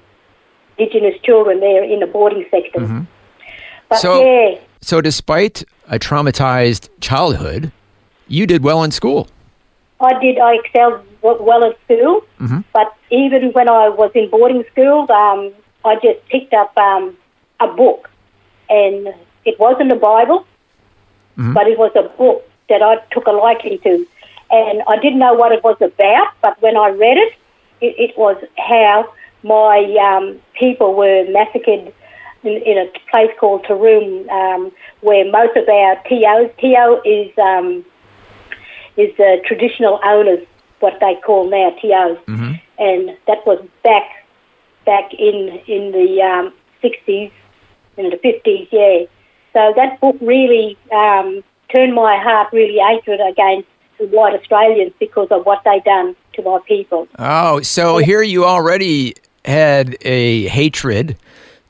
Indigenous 0.78 1.20
children 1.23 1.61
there 1.61 1.82
in 1.85 2.00
the 2.00 2.06
boarding 2.06 2.44
section. 2.50 3.09
But 3.88 3.99
So- 3.99 4.23
yeah, 4.25 4.59
So, 4.80 5.00
despite 5.00 5.64
a 5.90 5.99
traumatized 5.99 6.88
childhood, 7.00 7.70
you 8.28 8.47
did 8.47 8.62
well 8.62 8.82
in 8.85 8.92
school. 8.92 9.26
I 10.00 10.18
did. 10.20 10.38
I 10.38 10.54
excelled 10.54 11.00
well 11.23 11.64
at 11.64 11.76
school, 11.85 12.23
but 12.73 12.94
even 13.11 13.50
when 13.52 13.68
I 13.68 13.88
was 13.90 14.11
in 14.14 14.30
boarding 14.30 14.64
school, 14.73 15.11
um, 15.12 15.52
I 15.85 15.95
just 15.97 16.25
picked 16.29 16.53
up 16.53 16.77
um, 16.77 17.17
a 17.61 17.69
book, 17.69 18.11
and 18.69 19.15
it 19.45 19.59
wasn't 19.59 19.93
a 19.93 19.97
Bible, 19.97 20.47
but 21.55 21.67
it 21.67 21.79
was 21.79 21.93
a 21.97 22.09
book 22.17 22.49
that 22.69 22.83
I 22.83 22.97
took 23.13 23.27
a 23.27 23.33
liking 23.33 23.79
to, 23.81 24.07
and 24.51 24.83
I 24.87 24.97
didn't 24.97 25.19
know 25.19 25.35
what 25.35 25.53
it 25.53 25.65
was 25.65 25.77
about. 25.81 26.29
But 26.43 26.61
when 26.61 26.77
I 26.77 26.89
read 26.91 27.17
it, 27.17 27.33
it, 27.81 27.95
it 27.99 28.19
was 28.19 28.37
how 28.59 29.13
my 29.43 29.79
um, 30.03 30.41
people 30.59 30.95
were 30.95 31.25
massacred 31.31 31.93
in, 32.43 32.53
in 32.63 32.79
a 32.79 32.91
place 33.11 33.31
called 33.39 33.65
Taroom, 33.65 34.29
um, 34.31 34.73
where 35.01 35.31
most 35.31 35.57
of 35.57 35.69
our 35.69 35.97
TOs, 36.09 36.51
TO 36.61 37.01
is 37.05 37.39
um, 37.39 37.85
is 38.97 39.17
the 39.17 39.41
traditional 39.47 40.01
owners, 40.05 40.47
what 40.81 40.99
they 41.01 41.17
call 41.25 41.49
now 41.49 41.71
TOs, 41.81 42.19
and 42.79 43.17
that 43.27 43.47
was 43.47 43.65
back 43.83 44.20
back 44.90 45.14
in 45.14 45.38
in 45.68 45.92
the 45.92 46.09
um, 46.20 46.52
60s, 46.82 47.30
in 47.97 48.11
the 48.11 48.16
50s, 48.16 48.66
yeah. 48.73 49.06
So 49.52 49.73
that 49.76 50.00
book 50.00 50.16
really 50.20 50.76
um, 50.92 51.44
turned 51.75 51.94
my 51.94 52.16
heart 52.18 52.52
really 52.52 52.78
hatred 52.78 53.20
against 53.20 53.68
the 53.99 54.06
white 54.06 54.35
Australians 54.38 54.92
because 54.99 55.28
of 55.30 55.47
what 55.47 55.61
they 55.64 55.78
done 55.85 56.16
to 56.35 56.42
my 56.42 56.59
people. 56.66 57.06
Oh, 57.18 57.61
so 57.61 57.99
here 57.99 58.23
you 58.23 58.44
already 58.44 59.14
had 59.44 59.97
a 60.02 60.47
hatred 60.49 61.16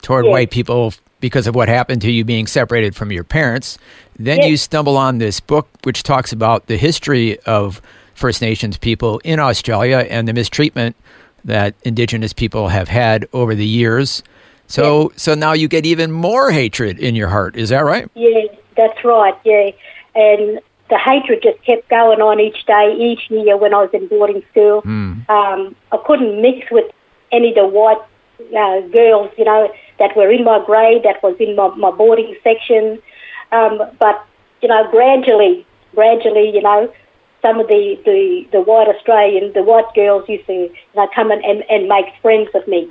toward 0.02 0.24
Yes. 0.24 0.32
white 0.32 0.50
people 0.50 0.94
because 1.20 1.46
of 1.46 1.54
what 1.54 1.68
happened 1.68 2.00
to 2.02 2.10
you 2.10 2.24
being 2.24 2.46
separated 2.46 2.96
from 2.96 3.12
your 3.12 3.24
parents. 3.24 3.76
Then 4.18 4.38
Yes. 4.38 4.48
you 4.48 4.56
stumble 4.56 4.96
on 4.96 5.18
this 5.18 5.40
book 5.40 5.68
which 5.82 6.02
talks 6.02 6.32
about 6.32 6.66
the 6.68 6.76
history 6.78 7.38
of 7.40 7.82
First 8.14 8.40
Nations 8.40 8.78
people 8.78 9.20
in 9.24 9.38
Australia 9.38 10.06
and 10.08 10.26
the 10.28 10.32
mistreatment 10.32 10.96
that 11.44 11.74
Indigenous 11.82 12.32
people 12.32 12.68
have 12.68 12.88
had 12.88 13.28
over 13.32 13.54
the 13.54 13.66
years. 13.66 14.22
So, 14.66 15.12
so 15.16 15.34
now 15.34 15.52
you 15.52 15.66
get 15.66 15.84
even 15.84 16.12
more 16.12 16.50
hatred 16.50 16.98
in 16.98 17.16
your 17.16 17.28
heart. 17.28 17.56
Is 17.56 17.70
that 17.70 17.80
right? 17.80 18.08
Yeah, 18.14 18.42
that's 18.76 19.04
right. 19.04 19.34
Yeah, 19.44 19.70
and 20.14 20.60
the 20.90 20.98
hatred 20.98 21.42
just 21.42 21.62
kept 21.64 21.88
going 21.88 22.20
on 22.20 22.40
each 22.40 22.66
day, 22.66 22.94
each 22.98 23.30
year 23.30 23.56
when 23.56 23.72
I 23.72 23.82
was 23.82 23.90
in 23.92 24.08
boarding 24.08 24.42
school. 24.50 24.82
Um, 25.28 25.76
I 25.92 25.98
couldn't 26.06 26.40
mix 26.42 26.70
with 26.70 26.90
any 27.32 27.50
of 27.50 27.54
the 27.54 27.66
white 27.66 28.02
uh, 28.56 28.80
girls, 28.88 29.30
you 29.38 29.44
know, 29.44 29.72
that 29.98 30.16
were 30.16 30.30
in 30.30 30.44
my 30.44 30.62
grade, 30.64 31.02
that 31.04 31.22
was 31.22 31.36
in 31.38 31.56
my, 31.56 31.68
my 31.76 31.90
boarding 31.90 32.34
section. 32.42 33.00
Um, 33.52 33.80
but 33.98 34.26
you 34.62 34.68
know, 34.68 34.88
gradually, 34.90 35.66
gradually, 35.94 36.50
you 36.52 36.62
know, 36.62 36.92
some 37.42 37.60
of 37.60 37.68
the, 37.68 37.98
the, 38.04 38.46
the 38.52 38.60
white 38.60 38.88
Australian, 38.88 39.52
the 39.52 39.62
white 39.62 39.92
girls 39.94 40.28
used 40.28 40.46
to 40.46 40.52
you 40.52 40.74
know, 40.94 41.08
come 41.14 41.30
and, 41.30 41.44
and, 41.44 41.64
and 41.70 41.88
make 41.88 42.06
friends 42.22 42.48
with 42.52 42.66
me. 42.68 42.88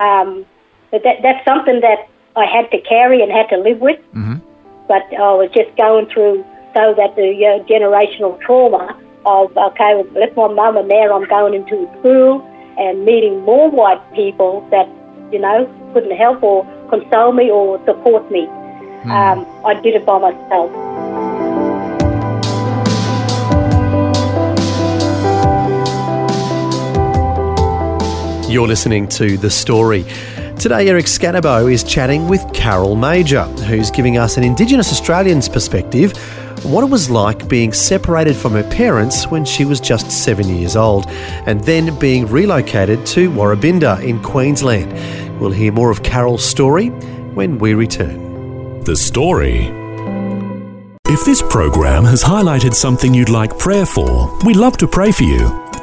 Um, 0.00 0.46
but 0.90 1.02
that, 1.02 1.22
that's 1.22 1.44
something 1.44 1.80
that 1.80 2.08
I 2.36 2.46
had 2.46 2.70
to 2.70 2.80
carry 2.80 3.22
and 3.22 3.30
had 3.30 3.48
to 3.50 3.56
live 3.56 3.80
with. 3.80 4.00
But 4.88 5.02
I 5.14 5.32
was 5.34 5.50
just 5.54 5.76
going 5.76 6.06
through 6.06 6.44
so 6.74 6.94
that 6.94 7.16
the 7.16 7.30
uh, 7.46 7.64
generational 7.66 8.40
trauma 8.40 8.96
of, 9.26 9.56
okay, 9.56 9.94
well, 9.94 10.06
left 10.14 10.36
my 10.36 10.48
mum 10.48 10.76
and 10.76 10.88
now 10.88 11.16
I'm 11.16 11.28
going 11.28 11.54
into 11.54 11.88
school 11.98 12.42
and 12.78 13.04
meeting 13.04 13.40
more 13.40 13.70
white 13.70 14.00
people 14.14 14.66
that, 14.70 14.88
you 15.32 15.38
know, 15.38 15.66
couldn't 15.92 16.16
help 16.16 16.42
or 16.42 16.64
console 16.88 17.32
me 17.32 17.50
or 17.50 17.84
support 17.84 18.30
me. 18.30 18.46
Um, 19.04 19.46
I 19.64 19.74
did 19.82 19.94
it 19.94 20.04
by 20.04 20.18
myself. 20.18 20.70
You're 28.50 28.66
listening 28.66 29.06
to 29.10 29.36
The 29.38 29.48
Story. 29.48 30.02
Today, 30.58 30.88
Eric 30.88 31.04
Skattebo 31.04 31.72
is 31.72 31.84
chatting 31.84 32.26
with 32.26 32.52
Carol 32.52 32.96
Major, 32.96 33.44
who's 33.44 33.92
giving 33.92 34.18
us 34.18 34.36
an 34.36 34.42
Indigenous 34.42 34.90
Australian's 34.90 35.48
perspective 35.48 36.12
on 36.64 36.72
what 36.72 36.82
it 36.82 36.90
was 36.90 37.08
like 37.08 37.46
being 37.46 37.72
separated 37.72 38.34
from 38.34 38.54
her 38.54 38.64
parents 38.64 39.28
when 39.28 39.44
she 39.44 39.64
was 39.64 39.78
just 39.78 40.10
seven 40.10 40.48
years 40.48 40.74
old 40.74 41.06
and 41.46 41.60
then 41.60 41.96
being 42.00 42.26
relocated 42.26 43.06
to 43.06 43.30
Woorabinda 43.30 44.02
in 44.02 44.20
Queensland. 44.20 45.40
We'll 45.40 45.52
hear 45.52 45.70
more 45.70 45.92
of 45.92 46.02
Carol's 46.02 46.44
story 46.44 46.88
when 46.88 47.56
we 47.58 47.74
return. 47.74 48.82
The 48.82 48.96
story. 48.96 49.66
If 51.06 51.24
this 51.24 51.40
program 51.40 52.04
has 52.04 52.24
highlighted 52.24 52.74
something 52.74 53.14
you'd 53.14 53.28
like 53.28 53.56
prayer 53.60 53.86
for, 53.86 54.36
we'd 54.44 54.56
love 54.56 54.76
to 54.78 54.88
pray 54.88 55.12
for 55.12 55.22
you. 55.22 55.69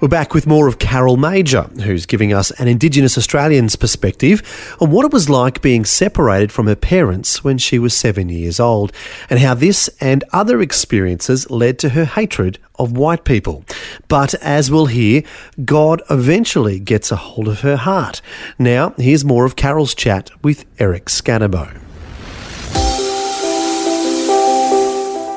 We're 0.00 0.08
back 0.08 0.32
with 0.32 0.46
more 0.46 0.66
of 0.66 0.78
Carol 0.78 1.18
Major, 1.18 1.64
who's 1.84 2.06
giving 2.06 2.32
us 2.32 2.50
an 2.52 2.68
Indigenous 2.68 3.18
Australian's 3.18 3.76
perspective 3.76 4.74
on 4.80 4.90
what 4.90 5.04
it 5.04 5.12
was 5.12 5.28
like 5.28 5.60
being 5.60 5.84
separated 5.84 6.50
from 6.50 6.68
her 6.68 6.74
parents 6.74 7.44
when 7.44 7.58
she 7.58 7.78
was 7.78 7.94
seven 7.94 8.30
years 8.30 8.58
old, 8.58 8.92
and 9.28 9.40
how 9.40 9.52
this 9.52 9.90
and 10.00 10.24
other 10.32 10.62
experiences 10.62 11.50
led 11.50 11.78
to 11.80 11.90
her 11.90 12.06
hatred 12.06 12.58
of 12.76 12.96
white 12.96 13.24
people. 13.24 13.62
But 14.08 14.32
as 14.36 14.70
we'll 14.70 14.86
hear, 14.86 15.22
God 15.66 16.00
eventually 16.08 16.80
gets 16.80 17.12
a 17.12 17.16
hold 17.16 17.46
of 17.46 17.60
her 17.60 17.76
heart. 17.76 18.22
Now, 18.58 18.94
here's 18.96 19.22
more 19.22 19.44
of 19.44 19.54
Carol's 19.54 19.94
chat 19.94 20.30
with 20.42 20.64
Eric 20.78 21.10
Skattebo. 21.10 21.76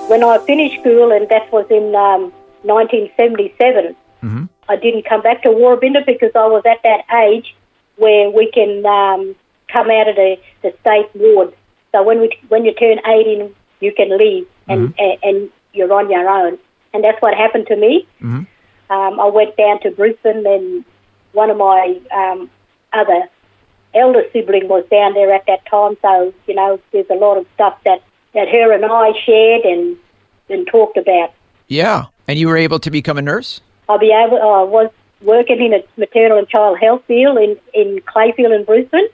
When 0.08 0.24
I 0.24 0.38
finished 0.46 0.80
school, 0.80 1.12
and 1.12 1.28
that 1.28 1.52
was 1.52 1.66
in 1.70 1.94
um, 1.94 2.32
1977, 2.62 3.98
I 4.70 4.76
didn't 4.76 5.06
come 5.06 5.22
back 5.22 5.44
to 5.44 5.50
Woorabinda 5.50 6.06
because 6.06 6.32
I 6.36 6.48
was 6.48 6.64
at 6.66 6.82
that 6.84 7.06
age 7.26 7.56
where 7.98 8.30
we 8.30 8.52
can 8.52 8.86
um, 8.86 9.36
come 9.72 9.90
out 9.90 10.08
of 10.08 10.16
the, 10.16 10.38
the 10.62 10.74
state 10.82 11.10
ward. 11.16 11.54
So 11.92 12.04
when 12.04 12.20
we 12.20 12.38
when 12.50 12.66
you 12.66 12.74
turn 12.74 13.00
18, 13.06 13.54
you 13.80 13.94
can 13.94 14.18
leave 14.18 14.48
and, 14.68 14.94
and, 14.98 15.20
and 15.24 15.50
you're 15.74 15.94
on 15.94 16.10
your 16.10 16.28
own. 16.28 16.58
And 16.94 17.04
that's 17.04 17.22
what 17.22 17.36
happened 17.36 17.68
to 17.68 17.76
me. 17.76 18.08
Um, 18.90 19.20
I 19.20 19.28
went 19.28 19.58
down 19.58 19.82
to 19.82 19.92
Brisbane 19.92 20.46
and 20.46 20.86
one 21.34 21.50
of 21.50 21.58
my 21.58 22.00
um, 22.12 22.50
other 22.94 23.28
elder 23.94 24.24
sibling 24.32 24.68
was 24.68 24.86
down 24.90 25.14
there 25.14 25.34
at 25.34 25.46
that 25.48 25.66
time. 25.66 25.98
So, 26.02 26.34
you 26.48 26.56
know, 26.56 26.80
there's 26.92 27.10
a 27.10 27.16
lot 27.16 27.38
of 27.38 27.46
stuff 27.56 27.78
that, 27.86 28.02
that 28.34 28.50
her 28.50 28.72
and 28.72 28.86
I 28.86 29.12
shared 29.26 29.64
and, 29.64 29.98
and 30.50 30.68
talked 30.68 30.98
about. 30.98 31.34
Yeah. 31.68 32.06
And 32.28 32.40
you 32.40 32.48
were 32.48 32.58
able 32.58 32.80
to 32.80 32.92
become 32.92 33.18
a 33.18 33.22
nurse? 33.22 33.62
I'll 33.90 34.00
be 34.00 34.12
able. 34.12 34.38
I 34.38 34.64
was 34.64 34.90
working 35.22 35.62
in 35.62 35.74
a 35.74 35.84
maternal 35.98 36.38
and 36.38 36.48
child 36.48 36.80
health 36.80 37.04
field 37.08 37.38
in 37.38 37.58
in 37.74 38.02
Clayfield 38.02 38.56
in 38.56 38.64
Brisbane. 38.66 39.08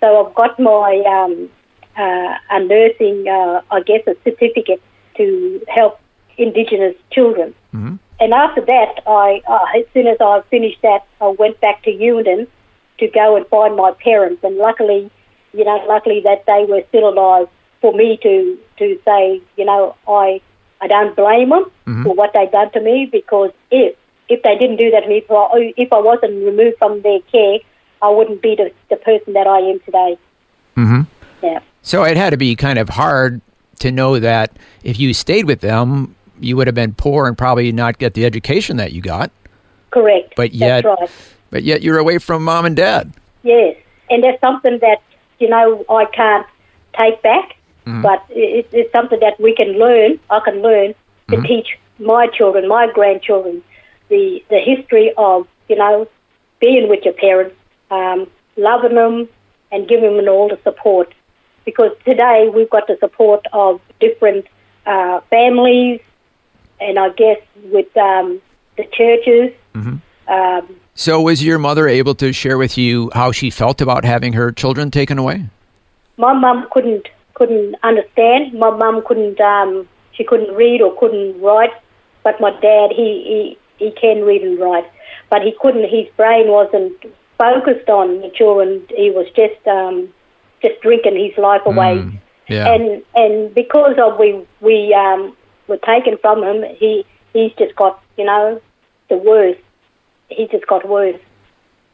So 0.00 0.26
I've 0.26 0.34
got 0.34 0.58
my 0.60 1.02
um, 1.06 1.50
uh, 1.96 2.38
a 2.50 2.60
nursing, 2.64 3.28
uh, 3.28 3.62
I 3.70 3.80
guess, 3.80 4.02
a 4.06 4.14
certificate 4.24 4.80
to 5.16 5.62
help 5.68 6.00
Indigenous 6.36 6.94
children. 7.10 7.54
And 8.20 8.32
after 8.32 8.60
that, 8.64 9.02
I 9.06 9.42
uh, 9.46 9.78
as 9.78 9.84
soon 9.92 10.06
as 10.06 10.18
I 10.20 10.42
finished 10.50 10.80
that, 10.82 11.06
I 11.20 11.28
went 11.28 11.60
back 11.60 11.82
to 11.84 11.90
Hughenden 11.90 12.46
to 12.98 13.08
go 13.08 13.36
and 13.36 13.46
find 13.46 13.76
my 13.76 13.92
parents. 13.92 14.42
And 14.42 14.56
luckily, 14.56 15.10
you 15.52 15.64
know, 15.64 15.76
luckily 15.88 16.20
that 16.24 16.44
they 16.46 16.64
were 16.68 16.82
still 16.88 17.08
alive 17.08 17.48
for 17.80 17.92
me 17.92 18.18
to 18.22 18.58
to 18.78 19.00
say, 19.04 19.40
you 19.56 19.64
know, 19.64 19.96
I 20.06 20.40
I 20.80 20.86
don't 20.86 21.16
blame 21.16 21.50
them 21.50 21.70
for 22.04 22.14
what 22.14 22.32
they 22.34 22.46
done 22.46 22.70
to 22.72 22.80
me 22.80 23.08
because 23.10 23.50
if 23.70 23.96
if 24.28 24.42
they 24.42 24.56
didn't 24.58 24.76
do 24.76 24.90
that 24.90 25.00
to 25.00 25.08
me, 25.08 25.18
if 25.18 25.30
I, 25.30 25.72
if 25.76 25.92
I 25.92 25.98
wasn't 26.00 26.44
removed 26.44 26.76
from 26.78 27.02
their 27.02 27.20
care, 27.32 27.58
I 28.02 28.08
wouldn't 28.10 28.42
be 28.42 28.54
the, 28.54 28.70
the 28.90 28.96
person 28.96 29.32
that 29.32 29.46
I 29.46 29.58
am 29.58 29.80
today. 29.80 30.18
Mm-hmm. 30.76 31.00
Yeah, 31.42 31.60
So 31.82 32.04
it 32.04 32.16
had 32.16 32.30
to 32.30 32.36
be 32.36 32.54
kind 32.56 32.78
of 32.78 32.88
hard 32.88 33.40
to 33.80 33.90
know 33.92 34.18
that 34.18 34.56
if 34.82 34.98
you 34.98 35.14
stayed 35.14 35.46
with 35.46 35.60
them, 35.60 36.14
you 36.40 36.56
would 36.56 36.66
have 36.66 36.74
been 36.74 36.94
poor 36.94 37.26
and 37.26 37.36
probably 37.38 37.72
not 37.72 37.98
get 37.98 38.14
the 38.14 38.24
education 38.24 38.76
that 38.76 38.92
you 38.92 39.00
got. 39.02 39.30
correct. 39.90 40.34
But 40.36 40.52
yet- 40.54 40.84
right. 40.84 41.10
But 41.50 41.62
yet 41.62 41.80
you're 41.82 41.96
away 41.98 42.18
from 42.18 42.44
mom 42.44 42.66
and 42.66 42.76
dad. 42.76 43.12
Yes, 43.42 43.76
and 44.10 44.22
that's 44.22 44.38
something 44.42 44.78
that 44.80 45.00
you 45.38 45.48
know 45.48 45.82
I 45.88 46.04
can't 46.04 46.46
take 46.98 47.22
back, 47.22 47.56
but 47.86 48.22
it, 48.28 48.68
it's 48.70 48.92
something 48.92 49.18
that 49.20 49.40
we 49.40 49.54
can 49.54 49.78
learn. 49.78 50.20
I 50.28 50.40
can 50.40 50.60
learn 50.60 50.94
to 51.30 51.40
teach 51.40 51.78
my 51.98 52.26
children, 52.26 52.68
my 52.68 52.92
grandchildren, 52.92 53.62
the 54.08 54.44
the 54.48 54.58
history 54.58 55.12
of 55.16 55.46
you 55.68 55.76
know 55.76 56.06
being 56.60 56.88
with 56.88 57.04
your 57.04 57.14
parents, 57.14 57.56
um, 57.90 58.30
loving 58.56 58.94
them, 58.94 59.28
and 59.70 59.88
giving 59.88 60.16
them 60.16 60.28
all 60.28 60.48
the 60.48 60.58
support. 60.62 61.14
Because 61.64 61.92
today 62.04 62.50
we've 62.52 62.70
got 62.70 62.86
the 62.86 62.96
support 62.98 63.44
of 63.52 63.80
different 64.00 64.46
uh, 64.86 65.20
families, 65.30 66.00
and 66.80 66.98
I 66.98 67.10
guess 67.10 67.40
with 67.64 67.94
um, 67.96 68.40
the 68.76 68.84
churches. 68.92 69.52
Um, 70.28 70.76
So 70.94 71.20
was 71.22 71.44
your 71.44 71.58
mother 71.58 71.88
able 71.88 72.14
to 72.16 72.32
share 72.32 72.58
with 72.58 72.76
you 72.76 73.10
how 73.14 73.32
she 73.32 73.50
felt 73.50 73.80
about 73.80 74.04
having 74.04 74.32
her 74.32 74.50
children 74.50 74.90
taken 74.90 75.16
away? 75.18 75.48
my 76.18 76.32
mum 76.32 76.66
couldn't 76.72 77.08
couldn't 77.34 77.76
understand. 77.82 78.52
My 78.52 78.70
mum 78.70 79.02
couldn't 79.06 79.40
um, 79.40 79.88
she 80.12 80.24
couldn't 80.24 80.54
read 80.54 80.82
or 80.82 80.98
couldn't 80.98 81.40
write, 81.40 81.70
but 82.24 82.40
my 82.40 82.50
dad 82.50 82.90
he, 82.90 83.56
he 83.78 83.90
can 83.92 84.22
read 84.22 84.42
and 84.42 84.58
write, 84.58 84.86
but 85.30 85.42
he 85.42 85.54
couldn't. 85.60 85.88
His 85.90 86.06
brain 86.16 86.48
wasn't 86.48 86.94
focused 87.38 87.88
on 87.88 88.20
the 88.20 88.30
children. 88.34 88.84
He 88.90 89.10
was 89.10 89.26
just 89.36 89.66
um, 89.66 90.12
just 90.62 90.80
drinking 90.82 91.16
his 91.16 91.36
life 91.38 91.62
away, 91.66 91.94
Yeah. 92.48 92.72
and 92.72 93.02
and 93.14 93.54
because 93.54 93.96
of 93.98 94.18
we 94.18 94.46
we 94.60 94.92
um, 94.94 95.36
were 95.68 95.78
taken 95.78 96.18
from 96.18 96.42
him, 96.42 96.64
he 96.78 97.04
he's 97.32 97.52
just 97.58 97.74
got 97.76 98.02
you 98.16 98.24
know 98.24 98.60
the 99.08 99.16
worst. 99.16 99.60
He 100.28 100.46
just 100.48 100.66
got 100.66 100.88
worse. 100.88 101.20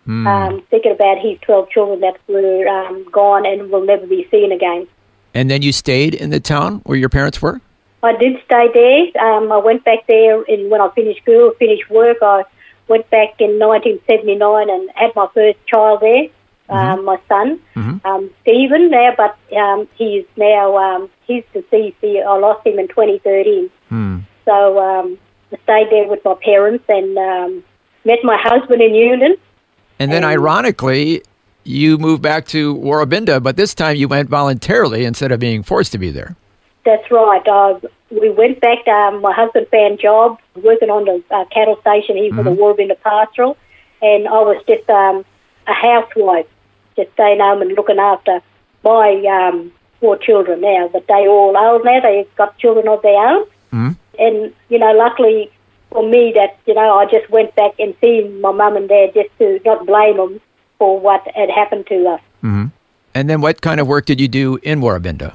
Um, 0.07 0.62
thinking 0.68 0.92
about 0.92 1.16
his 1.18 1.38
twelve 1.40 1.70
children 1.70 2.01
that 2.01 2.18
were 2.29 2.68
um, 2.68 3.07
gone 3.11 3.47
and 3.47 3.70
will 3.70 3.87
never 3.87 4.07
be 4.07 4.29
seen 4.31 4.53
again. 4.53 4.87
and 5.33 5.51
then 5.51 5.62
you 5.62 5.73
stayed 5.73 6.14
in 6.14 6.29
the 6.29 6.40
town 6.40 6.83
where 6.85 6.99
your 6.99 7.09
parents 7.09 7.40
were? 7.40 7.62
I 8.05 8.12
did 8.17 8.37
stay 8.45 8.69
there. 8.73 9.25
Um, 9.25 9.51
I 9.51 9.57
went 9.59 9.85
back 9.85 10.07
there 10.07 10.43
in, 10.43 10.69
when 10.71 10.81
I 10.81 10.90
finished 10.95 11.23
school, 11.23 11.53
finished 11.59 11.88
work. 11.90 12.19
I 12.23 12.45
went 12.88 13.09
back 13.11 13.40
in 13.40 13.59
1979 13.59 14.71
and 14.71 14.90
had 14.95 15.11
my 15.17 15.27
first 15.33 15.59
child 15.67 16.01
there, 16.03 16.27
um, 16.69 17.05
my 17.07 17.19
son, 17.29 17.61
um, 18.05 18.31
Stephen. 18.43 18.90
Now, 18.90 19.14
but 19.17 19.38
um, 19.57 19.88
he's 19.97 20.25
now 20.37 20.77
um, 20.77 21.11
he's 21.27 21.45
deceased. 21.55 21.97
I 22.03 22.37
lost 22.38 22.67
him 22.67 22.79
in 22.79 22.88
2013. 22.88 23.71
So 24.45 24.79
um, 24.79 25.19
I 25.53 25.57
stayed 25.64 25.88
there 25.90 26.07
with 26.07 26.23
my 26.25 26.35
parents 26.45 26.85
and 26.88 27.17
um, 27.17 27.64
met 28.05 28.19
my 28.23 28.37
husband 28.38 28.83
in 28.83 28.93
Hughenden. 28.93 29.37
And 29.99 30.12
then, 30.12 30.25
And- 30.25 30.27
ironically, 30.27 31.23
you 31.64 31.97
moved 31.97 32.21
back 32.21 32.47
to 32.49 32.75
Woorabinda, 32.77 33.43
but 33.43 33.57
this 33.57 33.75
time 33.75 33.97
you 33.97 34.09
went 34.09 34.29
voluntarily 34.29 35.07
instead 35.07 35.33
of 35.33 35.40
being 35.40 35.62
forced 35.62 35.93
to 35.93 35.99
be 35.99 36.11
there. 36.11 36.37
That's 36.85 37.11
right. 37.11 37.47
Uh, 37.47 37.81
we 38.11 38.31
went 38.31 38.61
back. 38.61 38.87
Um, 38.87 39.23
my 39.23 39.33
husband 39.33 39.66
found 39.68 39.99
job 39.99 40.38
working 40.55 40.90
on 40.90 41.05
the 41.05 41.23
uh, 41.35 41.44
cattle 41.47 41.81
station 41.81 42.16
here 42.16 42.33
for 42.35 42.42
the 42.42 42.51
Woorabinda 42.51 43.01
Pastoral, 43.01 43.57
and 44.03 44.29
I 44.29 44.40
was 44.42 44.62
just 44.68 44.88
um, 44.90 45.25
a 45.66 45.73
housewife, 45.73 46.47
just 46.97 47.12
staying 47.14 47.40
home 47.40 47.62
and 47.62 47.73
looking 47.73 47.99
after 47.99 48.40
my 48.85 49.25
um, 49.27 49.73
four 50.01 50.18
children 50.18 50.61
now. 50.61 50.88
But 50.92 51.07
they 51.07 51.27
all 51.27 51.57
old 51.57 51.85
now. 51.85 52.01
They've 52.01 52.37
got 52.37 52.59
children 52.59 52.87
of 52.87 53.01
their 53.03 53.16
own, 53.16 53.47
and 54.18 54.53
you 54.68 54.79
know, 54.79 54.92
luckily 54.92 55.51
for 55.90 56.07
me, 56.07 56.33
that 56.35 56.59
you 56.66 56.75
know, 56.75 56.99
I 56.99 57.07
just 57.07 57.31
went 57.31 57.55
back 57.57 57.73
and 57.79 57.94
seen 58.03 58.40
my 58.42 58.53
mum 58.53 58.77
and 58.77 58.88
dad 58.88 59.14
just 59.14 59.31
to 59.38 59.61
not 59.64 59.87
blame 59.87 60.18
them 60.18 60.40
for 60.79 61.01
what 61.01 61.27
had 61.35 61.49
happened 61.51 61.87
to 61.87 62.09
us. 62.09 62.20
And 63.14 63.31
then, 63.31 63.40
what 63.40 63.62
kind 63.62 63.81
of 63.81 63.87
work 63.87 64.05
did 64.05 64.20
you 64.20 64.29
do 64.29 64.59
in 64.62 64.81
Woorabinda? 64.81 65.35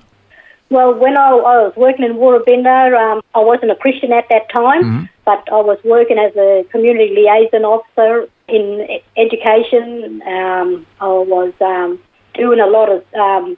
Well, 0.69 0.93
when 0.93 1.17
I, 1.17 1.29
I 1.29 1.55
was 1.63 1.73
working 1.75 2.05
in 2.05 2.13
Woorabinda, 2.13 2.93
um, 2.95 3.21
I 3.33 3.39
wasn't 3.39 3.71
a 3.71 3.75
Christian 3.75 4.11
at 4.13 4.25
that 4.29 4.49
time, 4.53 5.09
but 5.25 5.47
I 5.51 5.61
was 5.61 5.79
working 5.83 6.19
as 6.19 6.35
a 6.35 6.65
community 6.71 7.13
liaison 7.15 7.65
officer 7.65 8.29
in 8.47 8.99
education. 9.17 10.21
Um, 10.21 10.85
I 11.01 11.07
was 11.07 11.53
um, 11.61 11.99
doing 12.35 12.59
a 12.59 12.67
lot 12.67 12.89
of 12.91 13.03
um, 13.15 13.57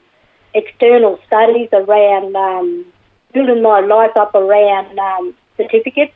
external 0.54 1.20
studies 1.28 1.70
around 1.74 2.36
um, 2.36 2.86
building 3.34 3.62
my 3.62 3.82
life 3.82 4.16
up 4.16 4.34
around 4.34 4.98
um, 4.98 5.36
certificates. 5.58 6.14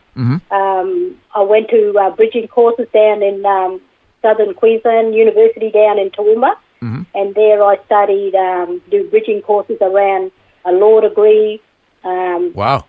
Um, 0.51 1.19
I 1.35 1.41
went 1.41 1.69
to 1.69 1.93
uh, 1.99 2.11
bridging 2.11 2.47
courses 2.47 2.87
down 2.93 3.21
in 3.21 3.45
um, 3.45 3.81
southern 4.21 4.53
Queensland 4.53 5.13
University 5.13 5.71
down 5.71 5.99
in 5.99 6.09
Toowoomba 6.11 6.55
and 7.15 7.33
there 7.35 7.63
I 7.63 7.77
studied 7.85 8.35
um, 8.35 8.81
do 8.91 9.09
bridging 9.09 9.41
courses 9.41 9.77
around 9.81 10.31
a 10.65 10.71
law 10.71 10.99
degree, 11.01 11.61
um, 12.03 12.53
Wow. 12.53 12.85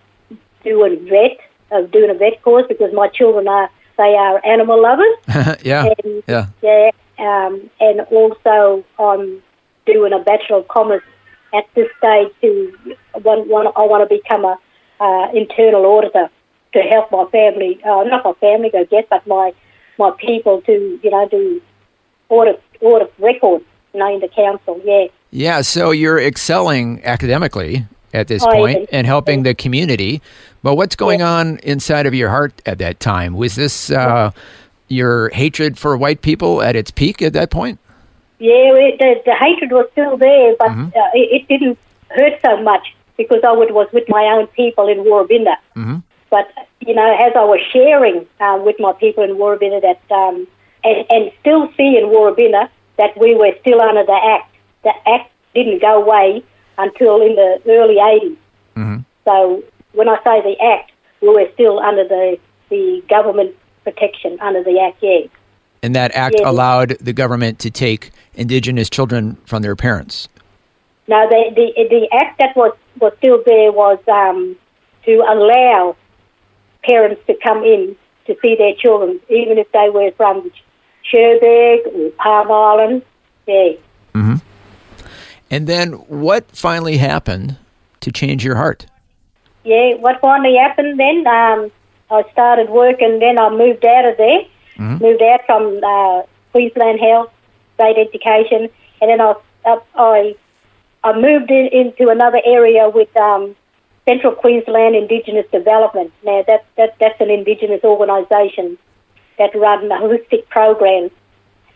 doing 0.63 1.07
vet, 1.09 1.37
uh, 1.71 1.81
doing 1.81 2.09
a 2.09 2.13
vet 2.13 2.41
course 2.43 2.65
because 2.67 2.93
my 2.93 3.07
children 3.07 3.47
are 3.47 3.69
they 3.97 4.13
are 4.15 4.45
animal 4.45 4.79
lovers, 4.81 5.17
yeah. 5.63 5.91
and 6.03 6.23
Yeah. 6.27 6.47
yeah, 6.61 6.91
um, 7.17 7.69
and 7.79 8.01
also 8.11 8.83
I'm 8.99 9.41
doing 9.85 10.13
a 10.13 10.19
bachelor 10.19 10.57
of 10.57 10.67
commerce 10.67 11.03
at 11.53 11.65
this 11.73 11.87
stage 11.97 12.31
to 12.41 12.73
one, 13.23 13.49
one 13.49 13.67
I 13.67 13.83
want 13.85 14.07
to 14.07 14.15
become 14.15 14.45
a 14.45 14.57
uh, 14.99 15.31
internal 15.33 15.85
auditor 15.85 16.29
to 16.73 16.79
help 16.81 17.11
my 17.11 17.25
family, 17.31 17.79
uh, 17.83 18.03
not 18.03 18.23
my 18.23 18.33
family, 18.33 18.69
I 18.75 18.83
guess, 18.83 19.05
but 19.09 19.25
my 19.25 19.53
my 19.97 20.11
people 20.19 20.61
to 20.61 20.99
you 21.01 21.09
know 21.09 21.27
do 21.27 21.61
audit 22.29 22.61
audit 22.81 23.11
records, 23.17 23.65
you 23.93 23.99
know, 23.99 24.13
in 24.13 24.19
the 24.19 24.27
council. 24.27 24.79
Yeah. 24.83 25.07
Yeah. 25.31 25.61
So 25.61 25.91
you're 25.91 26.19
excelling 26.19 27.03
academically 27.03 27.85
at 28.13 28.27
this 28.27 28.43
I 28.43 28.87
and 28.91 29.05
helping 29.05 29.43
the 29.43 29.53
community. 29.53 30.21
But 30.63 30.75
what's 30.75 30.95
going 30.95 31.21
on 31.21 31.57
inside 31.59 32.05
of 32.05 32.13
your 32.13 32.29
heart 32.29 32.61
at 32.65 32.77
that 32.79 32.99
time? 32.99 33.35
Was 33.35 33.55
this 33.55 33.91
uh, 33.91 34.31
your 34.87 35.29
hatred 35.29 35.77
for 35.77 35.95
white 35.97 36.21
people 36.21 36.61
at 36.61 36.75
its 36.75 36.91
peak 36.91 37.21
at 37.21 37.33
that 37.33 37.51
point? 37.51 37.79
Yeah, 38.39 38.53
it, 38.53 38.99
the, 38.99 39.21
the 39.25 39.35
hatred 39.35 39.71
was 39.71 39.87
still 39.93 40.17
there, 40.17 40.55
but 40.57 40.69
uh, 40.69 41.09
it, 41.13 41.41
it 41.41 41.47
didn't 41.47 41.77
hurt 42.09 42.39
so 42.45 42.61
much 42.61 42.95
because 43.17 43.43
I 43.43 43.51
would, 43.51 43.71
was 43.71 43.87
with 43.91 44.07
my 44.07 44.25
own 44.25 44.47
people 44.47 44.87
in 44.87 44.99
Woorabinda. 44.99 45.55
But, 46.29 46.51
you 46.81 46.93
know, 46.93 47.17
as 47.19 47.33
I 47.35 47.43
was 47.43 47.59
sharing 47.71 48.27
uh, 48.39 48.59
with 48.63 48.75
my 48.79 48.93
people 48.93 49.23
in 49.23 49.37
Woorabinda 49.37 49.81
that, 49.81 50.01
um, 50.11 50.47
and, 50.83 51.05
and 51.09 51.31
still 51.39 51.71
see 51.77 51.97
in 51.97 52.05
Woorabinda 52.05 52.69
that 52.97 53.17
we 53.19 53.35
were 53.35 53.53
still 53.61 53.81
under 53.81 54.03
the 54.03 54.13
Act. 54.13 54.53
The 54.87 55.09
Act 55.09 55.31
didn't 55.53 55.81
go 55.81 56.01
away 56.01 56.41
until 56.77 57.21
in 57.21 57.35
the 57.35 57.59
early 57.67 57.95
80s. 57.95 58.37
So 59.25 59.63
when 59.91 60.07
I 60.07 60.15
say 60.23 60.41
the 60.41 60.55
Act, 60.63 60.91
we 61.21 61.27
were 61.29 61.49
still 61.55 61.79
under 61.79 62.07
the, 62.07 62.37
the 62.69 63.03
government 63.09 63.53
protection 63.83 64.37
under 64.39 64.63
the 64.63 64.79
Act, 64.79 64.97
yeah. 65.01 65.27
And 65.83 65.93
that 65.95 66.11
act 66.15 66.35
Yes. 66.39 66.47
allowed 66.47 66.97
the 67.01 67.13
government 67.13 67.59
to 67.59 67.69
take 67.69 68.11
Indigenous 68.35 68.89
children 68.89 69.37
from 69.45 69.61
their 69.61 69.75
parents. 69.75 70.29
Now, 71.07 71.27
the, 71.27 71.51
the, 71.55 71.87
the 71.89 72.07
Act 72.15 72.39
that 72.39 72.55
was, 72.55 72.75
was 73.01 73.13
still 73.17 73.43
there 73.45 73.71
was 73.71 73.99
um, 74.07 74.55
to 75.05 75.17
allow 75.27 75.97
parents 76.83 77.21
to 77.27 77.35
come 77.43 77.63
in 77.63 77.95
to 78.27 78.35
see 78.41 78.55
their 78.55 78.73
children, 78.75 79.19
even 79.29 79.57
if 79.57 79.69
they 79.73 79.89
were 79.89 80.11
from 80.15 80.49
Cherbourg 81.03 81.79
or 81.93 82.09
Palm 82.11 82.51
Island, 82.51 83.01
yeah. 83.47 83.73
And 85.49 85.67
then 85.67 85.93
what 86.07 86.51
finally 86.55 86.97
happened 86.97 87.57
to 88.01 88.11
change 88.11 88.43
your 88.43 88.55
heart? 88.55 88.85
Yeah, 89.63 89.95
what 89.95 90.19
finally 90.21 90.55
happened 90.55 90.99
then, 90.99 91.27
um, 91.27 91.71
I 92.09 92.23
started 92.31 92.69
work 92.69 93.01
and 93.01 93.21
then 93.21 93.37
I 93.39 93.49
moved 93.49 93.85
out 93.85 94.05
of 94.05 94.17
there, 94.17 94.41
moved 94.77 95.21
out 95.21 95.41
from 95.45 95.79
uh, 95.83 96.21
Queensland 96.51 96.99
Health, 96.99 97.31
State 97.75 97.97
Education, 97.97 98.69
and 99.01 99.09
then 99.09 99.21
I, 99.21 99.33
I, 99.95 100.35
I 101.03 101.19
moved 101.19 101.51
in, 101.51 101.67
into 101.67 102.09
another 102.09 102.41
area 102.45 102.89
with 102.89 103.15
um, 103.17 103.55
Central 104.07 104.33
Queensland 104.35 104.95
Indigenous 104.95 105.45
Development. 105.51 106.13
Now, 106.23 106.43
that, 106.47 106.65
that, 106.77 106.95
that's 106.99 107.19
an 107.19 107.29
Indigenous 107.29 107.83
organisation 107.83 108.77
that 109.37 109.53
run 109.53 109.89
holistic 109.89 110.47
programs. 110.49 111.11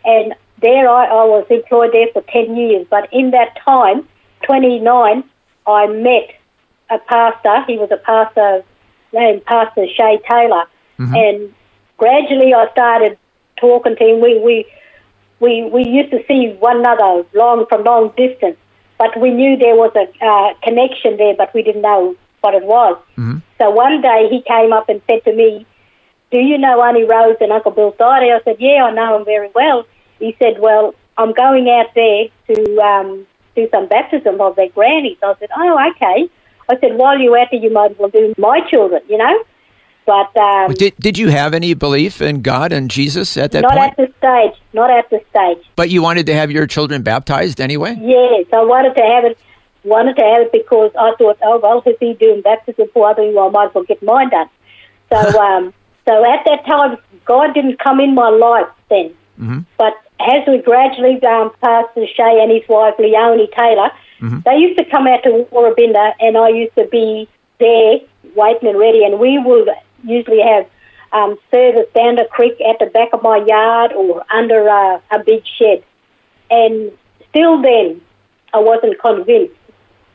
And 0.04 0.34
there 0.62 0.88
I, 0.88 1.06
I 1.06 1.24
was 1.24 1.46
employed 1.50 1.90
there 1.92 2.08
for 2.12 2.22
10 2.22 2.56
years, 2.56 2.86
but 2.88 3.08
in 3.12 3.32
that 3.32 3.56
time, 3.64 4.08
29, 4.46 5.24
I 5.66 5.86
met 5.88 6.28
a 6.90 6.98
pastor. 6.98 7.64
He 7.66 7.76
was 7.78 7.90
a 7.90 7.96
pastor 7.98 8.64
named 9.12 9.44
Pastor 9.44 9.86
Shay 9.96 10.18
Taylor, 10.28 10.64
and 11.16 11.54
gradually 11.98 12.54
I 12.54 12.70
started 12.72 13.18
talking 13.56 13.96
to 13.96 14.04
him. 14.04 14.20
We 14.20 14.38
we 14.38 14.66
we 15.40 15.68
we 15.70 15.84
used 15.84 16.10
to 16.10 16.20
see 16.28 16.56
one 16.58 16.78
another 16.78 17.24
long 17.34 17.66
from 17.68 17.84
long 17.84 18.12
distance, 18.16 18.56
but 18.98 19.18
we 19.20 19.30
knew 19.30 19.56
there 19.56 19.76
was 19.76 19.92
a 19.96 20.06
uh, 20.24 20.54
connection 20.62 21.16
there, 21.16 21.34
but 21.36 21.52
we 21.54 21.62
didn't 21.62 21.82
know 21.82 22.16
what 22.40 22.54
it 22.54 22.64
was. 22.64 22.98
So 23.58 23.70
one 23.70 24.00
day 24.02 24.28
he 24.30 24.42
came 24.42 24.72
up 24.72 24.88
and 24.88 25.00
said 25.08 25.24
to 25.24 25.32
me, 25.32 25.66
"Do 26.30 26.40
you 26.40 26.58
know 26.58 26.82
Auntie 26.82 27.04
Rose 27.04 27.36
and 27.40 27.52
Uncle 27.52 27.72
Bill 27.72 27.92
Friday?" 27.96 28.32
I 28.32 28.40
said, 28.44 28.56
"Yeah, 28.58 28.86
I 28.86 28.90
know 28.92 29.16
him 29.18 29.24
very 29.24 29.50
well." 29.54 29.86
He 30.22 30.36
said, 30.38 30.60
"Well, 30.60 30.94
I'm 31.18 31.32
going 31.32 31.68
out 31.68 31.90
there 31.96 32.26
to 32.50 32.80
um, 32.80 33.26
do 33.56 33.68
some 33.72 33.88
baptism 33.88 34.40
of 34.40 34.54
their 34.54 34.68
grannies." 34.68 35.18
I 35.22 35.34
said, 35.40 35.50
"Oh, 35.56 35.90
okay." 35.90 36.30
I 36.70 36.78
said, 36.80 36.96
"While 36.96 37.18
you're 37.18 37.36
out 37.36 37.48
there, 37.50 37.60
you 37.60 37.72
might 37.72 37.90
as 37.90 37.98
well 37.98 38.08
do 38.08 38.32
my 38.38 38.60
children, 38.70 39.02
you 39.08 39.18
know." 39.18 39.44
But 40.06 40.36
um, 40.36 40.74
Did, 40.74 40.94
did 40.96 41.16
you 41.18 41.28
have 41.28 41.54
any 41.54 41.74
belief 41.74 42.20
in 42.20 42.42
God 42.42 42.72
and 42.72 42.90
Jesus 42.90 43.36
at 43.36 43.52
that 43.52 43.62
not 43.62 43.72
point? 43.72 43.90
at 43.92 43.96
the 43.96 44.12
stage. 44.18 44.60
Not 44.72 44.90
at 44.90 45.08
the 45.10 45.20
stage. 45.30 45.64
but 45.76 45.90
you 45.90 46.02
wanted 46.02 46.26
to 46.26 46.34
have 46.34 46.50
your 46.50 46.66
children 46.66 47.02
baptized 47.02 47.60
anyway? 47.60 47.96
Yes, 48.00 48.46
I 48.52 48.64
wanted 48.64 48.94
to 48.96 49.02
have 49.02 49.24
it. 49.24 49.38
Wanted 49.84 50.14
to 50.16 50.22
have 50.22 50.42
it 50.42 50.52
because 50.52 50.92
I 50.98 51.12
thought, 51.18 51.38
oh 51.42 51.58
well, 51.60 51.82
if 51.84 51.98
he's 51.98 52.16
doing 52.18 52.40
baptism 52.40 52.88
for 52.92 53.10
other 53.10 53.24
people, 53.24 53.42
I 53.42 53.50
might 53.50 53.68
as 53.68 53.74
well 53.74 53.84
get 53.84 54.02
mine 54.02 54.30
done. 54.30 54.48
So, 55.10 55.18
um, 55.46 55.74
so 56.08 56.24
at 56.24 56.44
that 56.46 56.64
time, 56.66 56.98
God 57.24 57.52
didn't 57.54 57.78
come 57.80 57.98
in 58.00 58.14
my 58.14 58.28
life 58.28 58.68
then. 58.88 59.14
But 59.78 59.94
as 60.30 60.46
we 60.46 60.58
gradually 60.58 61.22
um, 61.24 61.52
Pastor 61.60 62.06
Shay 62.06 62.42
and 62.42 62.50
his 62.50 62.62
wife 62.68 62.94
Leonie 62.98 63.48
Taylor, 63.56 63.90
they 64.44 64.56
used 64.56 64.78
to 64.78 64.84
come 64.84 65.06
out 65.06 65.22
to 65.24 65.46
Woorabinda, 65.50 66.14
and 66.20 66.36
I 66.36 66.48
used 66.48 66.76
to 66.76 66.86
be 66.86 67.28
there 67.58 67.98
waiting 68.36 68.68
and 68.68 68.78
ready, 68.78 69.04
and 69.04 69.18
we 69.18 69.38
would 69.38 69.68
usually 70.04 70.40
have 70.40 70.66
um, 71.12 71.36
service 71.50 71.86
down 71.94 72.16
the 72.16 72.26
creek 72.30 72.60
at 72.60 72.78
the 72.78 72.86
back 72.86 73.10
of 73.12 73.22
my 73.22 73.44
yard 73.46 73.92
or 73.92 74.24
under 74.32 74.68
uh, 74.68 75.00
a 75.10 75.18
big 75.24 75.44
shed. 75.58 75.84
And 76.50 76.92
still 77.30 77.60
then, 77.60 78.00
I 78.54 78.58
wasn't 78.58 79.00
convinced. 79.00 79.54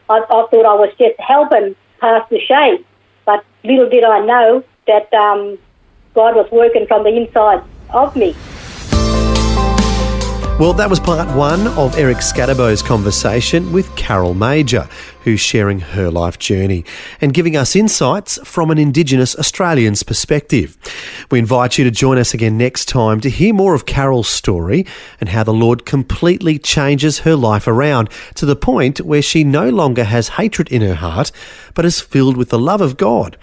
I, 0.09 0.19
I 0.19 0.47
thought 0.49 0.65
I 0.65 0.73
was 0.73 0.93
just 0.97 1.19
helping 1.19 1.75
Pastor 1.99 2.39
Shay, 2.47 2.79
but 3.25 3.43
little 3.63 3.89
did 3.89 4.03
I 4.03 4.19
know 4.25 4.63
that 4.87 5.13
um, 5.13 5.57
God 6.13 6.35
was 6.35 6.47
working 6.51 6.87
from 6.87 7.03
the 7.03 7.09
inside 7.09 7.61
of 7.89 8.15
me. 8.15 8.35
Well, 10.59 10.73
that 10.73 10.89
was 10.89 10.99
part 10.99 11.29
one 11.37 11.67
of 11.77 11.99
Eric 11.99 12.17
Skattebo's 12.17 12.81
conversation 12.81 13.71
with 13.71 13.95
Carol 13.95 14.33
Major, 14.33 14.89
who's 15.23 15.39
sharing 15.39 15.81
her 15.81 16.09
life 16.09 16.39
journey 16.39 16.83
and 17.21 17.31
giving 17.31 17.55
us 17.55 17.75
insights 17.75 18.39
from 18.43 18.71
an 18.71 18.79
Indigenous 18.79 19.35
Australian's 19.35 20.01
perspective. 20.01 20.75
We 21.29 21.37
invite 21.37 21.77
you 21.77 21.83
to 21.83 21.91
join 21.91 22.17
us 22.17 22.33
again 22.33 22.57
next 22.57 22.85
time 22.85 23.21
to 23.21 23.29
hear 23.29 23.53
more 23.53 23.75
of 23.75 23.85
Carol's 23.85 24.29
story 24.29 24.83
and 25.21 25.29
how 25.29 25.43
the 25.43 25.53
Lord 25.53 25.85
completely 25.85 26.57
changes 26.57 27.19
her 27.19 27.35
life 27.35 27.67
around 27.67 28.09
to 28.33 28.47
the 28.47 28.55
point 28.55 29.01
where 29.01 29.21
she 29.21 29.43
no 29.43 29.69
longer 29.69 30.05
has 30.05 30.29
hatred 30.29 30.69
in 30.69 30.81
her 30.81 30.95
heart, 30.95 31.31
but 31.75 31.85
is 31.85 32.01
filled 32.01 32.35
with 32.35 32.49
the 32.49 32.57
love 32.57 32.81
of 32.81 32.97
God. 32.97 33.37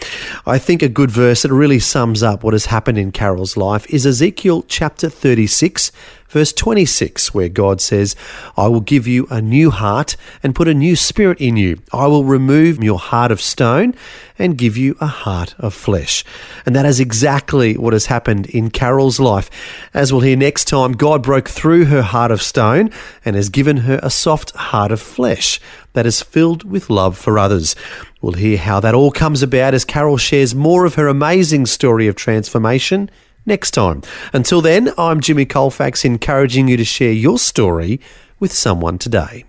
I 0.46 0.58
think 0.58 0.82
a 0.82 0.88
good 0.88 1.12
verse 1.12 1.42
that 1.42 1.52
really 1.52 1.78
sums 1.78 2.24
up 2.24 2.42
what 2.42 2.54
has 2.54 2.66
happened 2.66 2.98
in 2.98 3.12
Carol's 3.12 3.56
life 3.56 3.88
is 3.88 4.04
Ezekiel 4.04 4.64
chapter 4.66 5.08
36 5.08 5.92
verse 6.34 6.52
26, 6.52 7.32
where 7.32 7.48
God 7.48 7.80
says, 7.80 8.16
I 8.56 8.66
will 8.66 8.80
give 8.80 9.06
you 9.06 9.28
a 9.30 9.40
new 9.40 9.70
heart 9.70 10.16
and 10.42 10.52
put 10.52 10.66
a 10.66 10.74
new 10.74 10.96
spirit 10.96 11.40
in 11.40 11.56
you. 11.56 11.80
I 11.92 12.08
will 12.08 12.24
remove 12.24 12.82
your 12.82 12.98
heart 12.98 13.30
of 13.30 13.40
stone 13.40 13.94
and 14.36 14.58
give 14.58 14.76
you 14.76 14.96
a 15.00 15.06
heart 15.06 15.54
of 15.60 15.72
flesh. 15.72 16.24
And 16.66 16.74
that 16.74 16.86
is 16.86 16.98
exactly 16.98 17.76
what 17.76 17.92
has 17.92 18.06
happened 18.06 18.46
in 18.46 18.70
Carol's 18.70 19.20
life. 19.20 19.48
As 19.94 20.12
we'll 20.12 20.22
hear 20.22 20.36
next 20.36 20.64
time, 20.64 20.94
God 20.94 21.22
broke 21.22 21.48
through 21.48 21.84
her 21.84 22.02
heart 22.02 22.32
of 22.32 22.42
stone 22.42 22.90
and 23.24 23.36
has 23.36 23.48
given 23.48 23.76
her 23.86 24.00
a 24.02 24.10
soft 24.10 24.50
heart 24.56 24.90
of 24.90 25.00
flesh 25.00 25.60
that 25.92 26.04
is 26.04 26.20
filled 26.20 26.68
with 26.68 26.90
love 26.90 27.16
for 27.16 27.38
others. 27.38 27.76
We'll 28.20 28.32
hear 28.32 28.58
how 28.58 28.80
that 28.80 28.96
all 28.96 29.12
comes 29.12 29.40
about 29.44 29.72
as 29.72 29.84
Carol 29.84 30.16
shares 30.16 30.52
more 30.52 30.84
of 30.84 30.96
her 30.96 31.06
amazing 31.06 31.66
story 31.66 32.08
of 32.08 32.16
transformation 32.16 33.08
next 33.46 33.72
time. 33.72 34.02
Until 34.32 34.60
then, 34.60 34.92
I'm 34.96 35.20
Jimmy 35.20 35.44
Colfax, 35.44 36.04
encouraging 36.04 36.68
you 36.68 36.76
to 36.76 36.84
share 36.84 37.12
your 37.12 37.38
story 37.38 38.00
with 38.40 38.52
someone 38.52 38.98
today. 38.98 39.44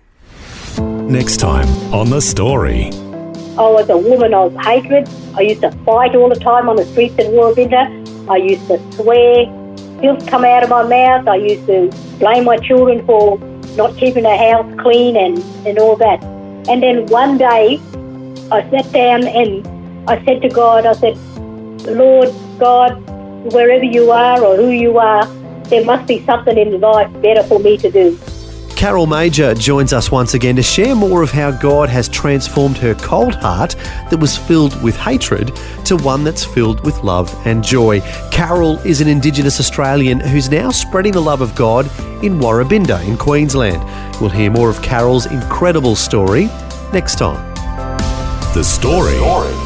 Next 0.78 1.38
time 1.38 1.68
on 1.92 2.10
The 2.10 2.20
Story. 2.20 2.90
I 3.58 3.70
was 3.70 3.88
a 3.88 3.96
woman 3.96 4.34
of 4.34 4.54
hatred. 4.56 5.08
I 5.34 5.40
used 5.40 5.62
to 5.62 5.70
fight 5.84 6.14
all 6.14 6.28
the 6.28 6.38
time 6.38 6.68
on 6.68 6.76
the 6.76 6.84
streets 6.84 7.14
in 7.18 7.32
Woorabinda. 7.32 8.28
I 8.28 8.36
used 8.36 8.66
to 8.68 8.78
swear. 8.92 9.46
Filth 10.00 10.26
come 10.26 10.44
out 10.44 10.62
of 10.62 10.68
my 10.68 10.82
mouth. 10.82 11.26
I 11.26 11.36
used 11.36 11.66
to 11.66 11.90
blame 12.18 12.44
my 12.44 12.58
children 12.58 13.04
for 13.06 13.38
not 13.76 13.96
keeping 13.96 14.24
the 14.24 14.36
house 14.36 14.70
clean 14.78 15.16
and, 15.16 15.38
and 15.66 15.78
all 15.78 15.96
that. 15.96 16.22
And 16.68 16.82
then 16.82 17.06
one 17.06 17.38
day, 17.38 17.80
I 18.52 18.68
sat 18.70 18.92
down 18.92 19.26
and 19.26 19.66
I 20.08 20.22
said 20.26 20.42
to 20.42 20.48
God, 20.48 20.84
I 20.84 20.92
said, 20.92 21.16
Lord 21.86 22.34
God, 22.58 23.02
wherever 23.44 23.84
you 23.84 24.10
are 24.10 24.42
or 24.44 24.56
who 24.56 24.70
you 24.70 24.98
are, 24.98 25.26
there 25.64 25.84
must 25.84 26.06
be 26.06 26.24
something 26.24 26.56
in 26.56 26.80
life 26.80 27.10
better 27.22 27.42
for 27.42 27.58
me 27.58 27.76
to 27.78 27.90
do. 27.90 28.18
Carol 28.76 29.06
Major 29.06 29.54
joins 29.54 29.94
us 29.94 30.12
once 30.12 30.34
again 30.34 30.54
to 30.56 30.62
share 30.62 30.94
more 30.94 31.22
of 31.22 31.30
how 31.30 31.50
God 31.50 31.88
has 31.88 32.10
transformed 32.10 32.76
her 32.76 32.94
cold 32.94 33.34
heart 33.34 33.74
that 34.10 34.18
was 34.20 34.36
filled 34.36 34.80
with 34.82 34.94
hatred 34.96 35.50
to 35.86 35.96
one 35.96 36.24
that's 36.24 36.44
filled 36.44 36.84
with 36.84 37.02
love 37.02 37.34
and 37.46 37.64
joy. 37.64 38.02
Carol 38.30 38.78
is 38.80 39.00
an 39.00 39.08
Indigenous 39.08 39.60
Australian 39.60 40.20
who's 40.20 40.50
now 40.50 40.70
spreading 40.70 41.12
the 41.12 41.22
love 41.22 41.40
of 41.40 41.54
God 41.54 41.86
in 42.22 42.38
Woorabinda 42.38 43.02
in 43.08 43.16
Queensland. 43.16 43.82
We'll 44.20 44.28
hear 44.28 44.50
more 44.50 44.68
of 44.68 44.82
Carol's 44.82 45.24
incredible 45.24 45.96
story 45.96 46.50
next 46.92 47.16
time. 47.16 47.54
The 48.52 48.62
Story. 48.62 49.65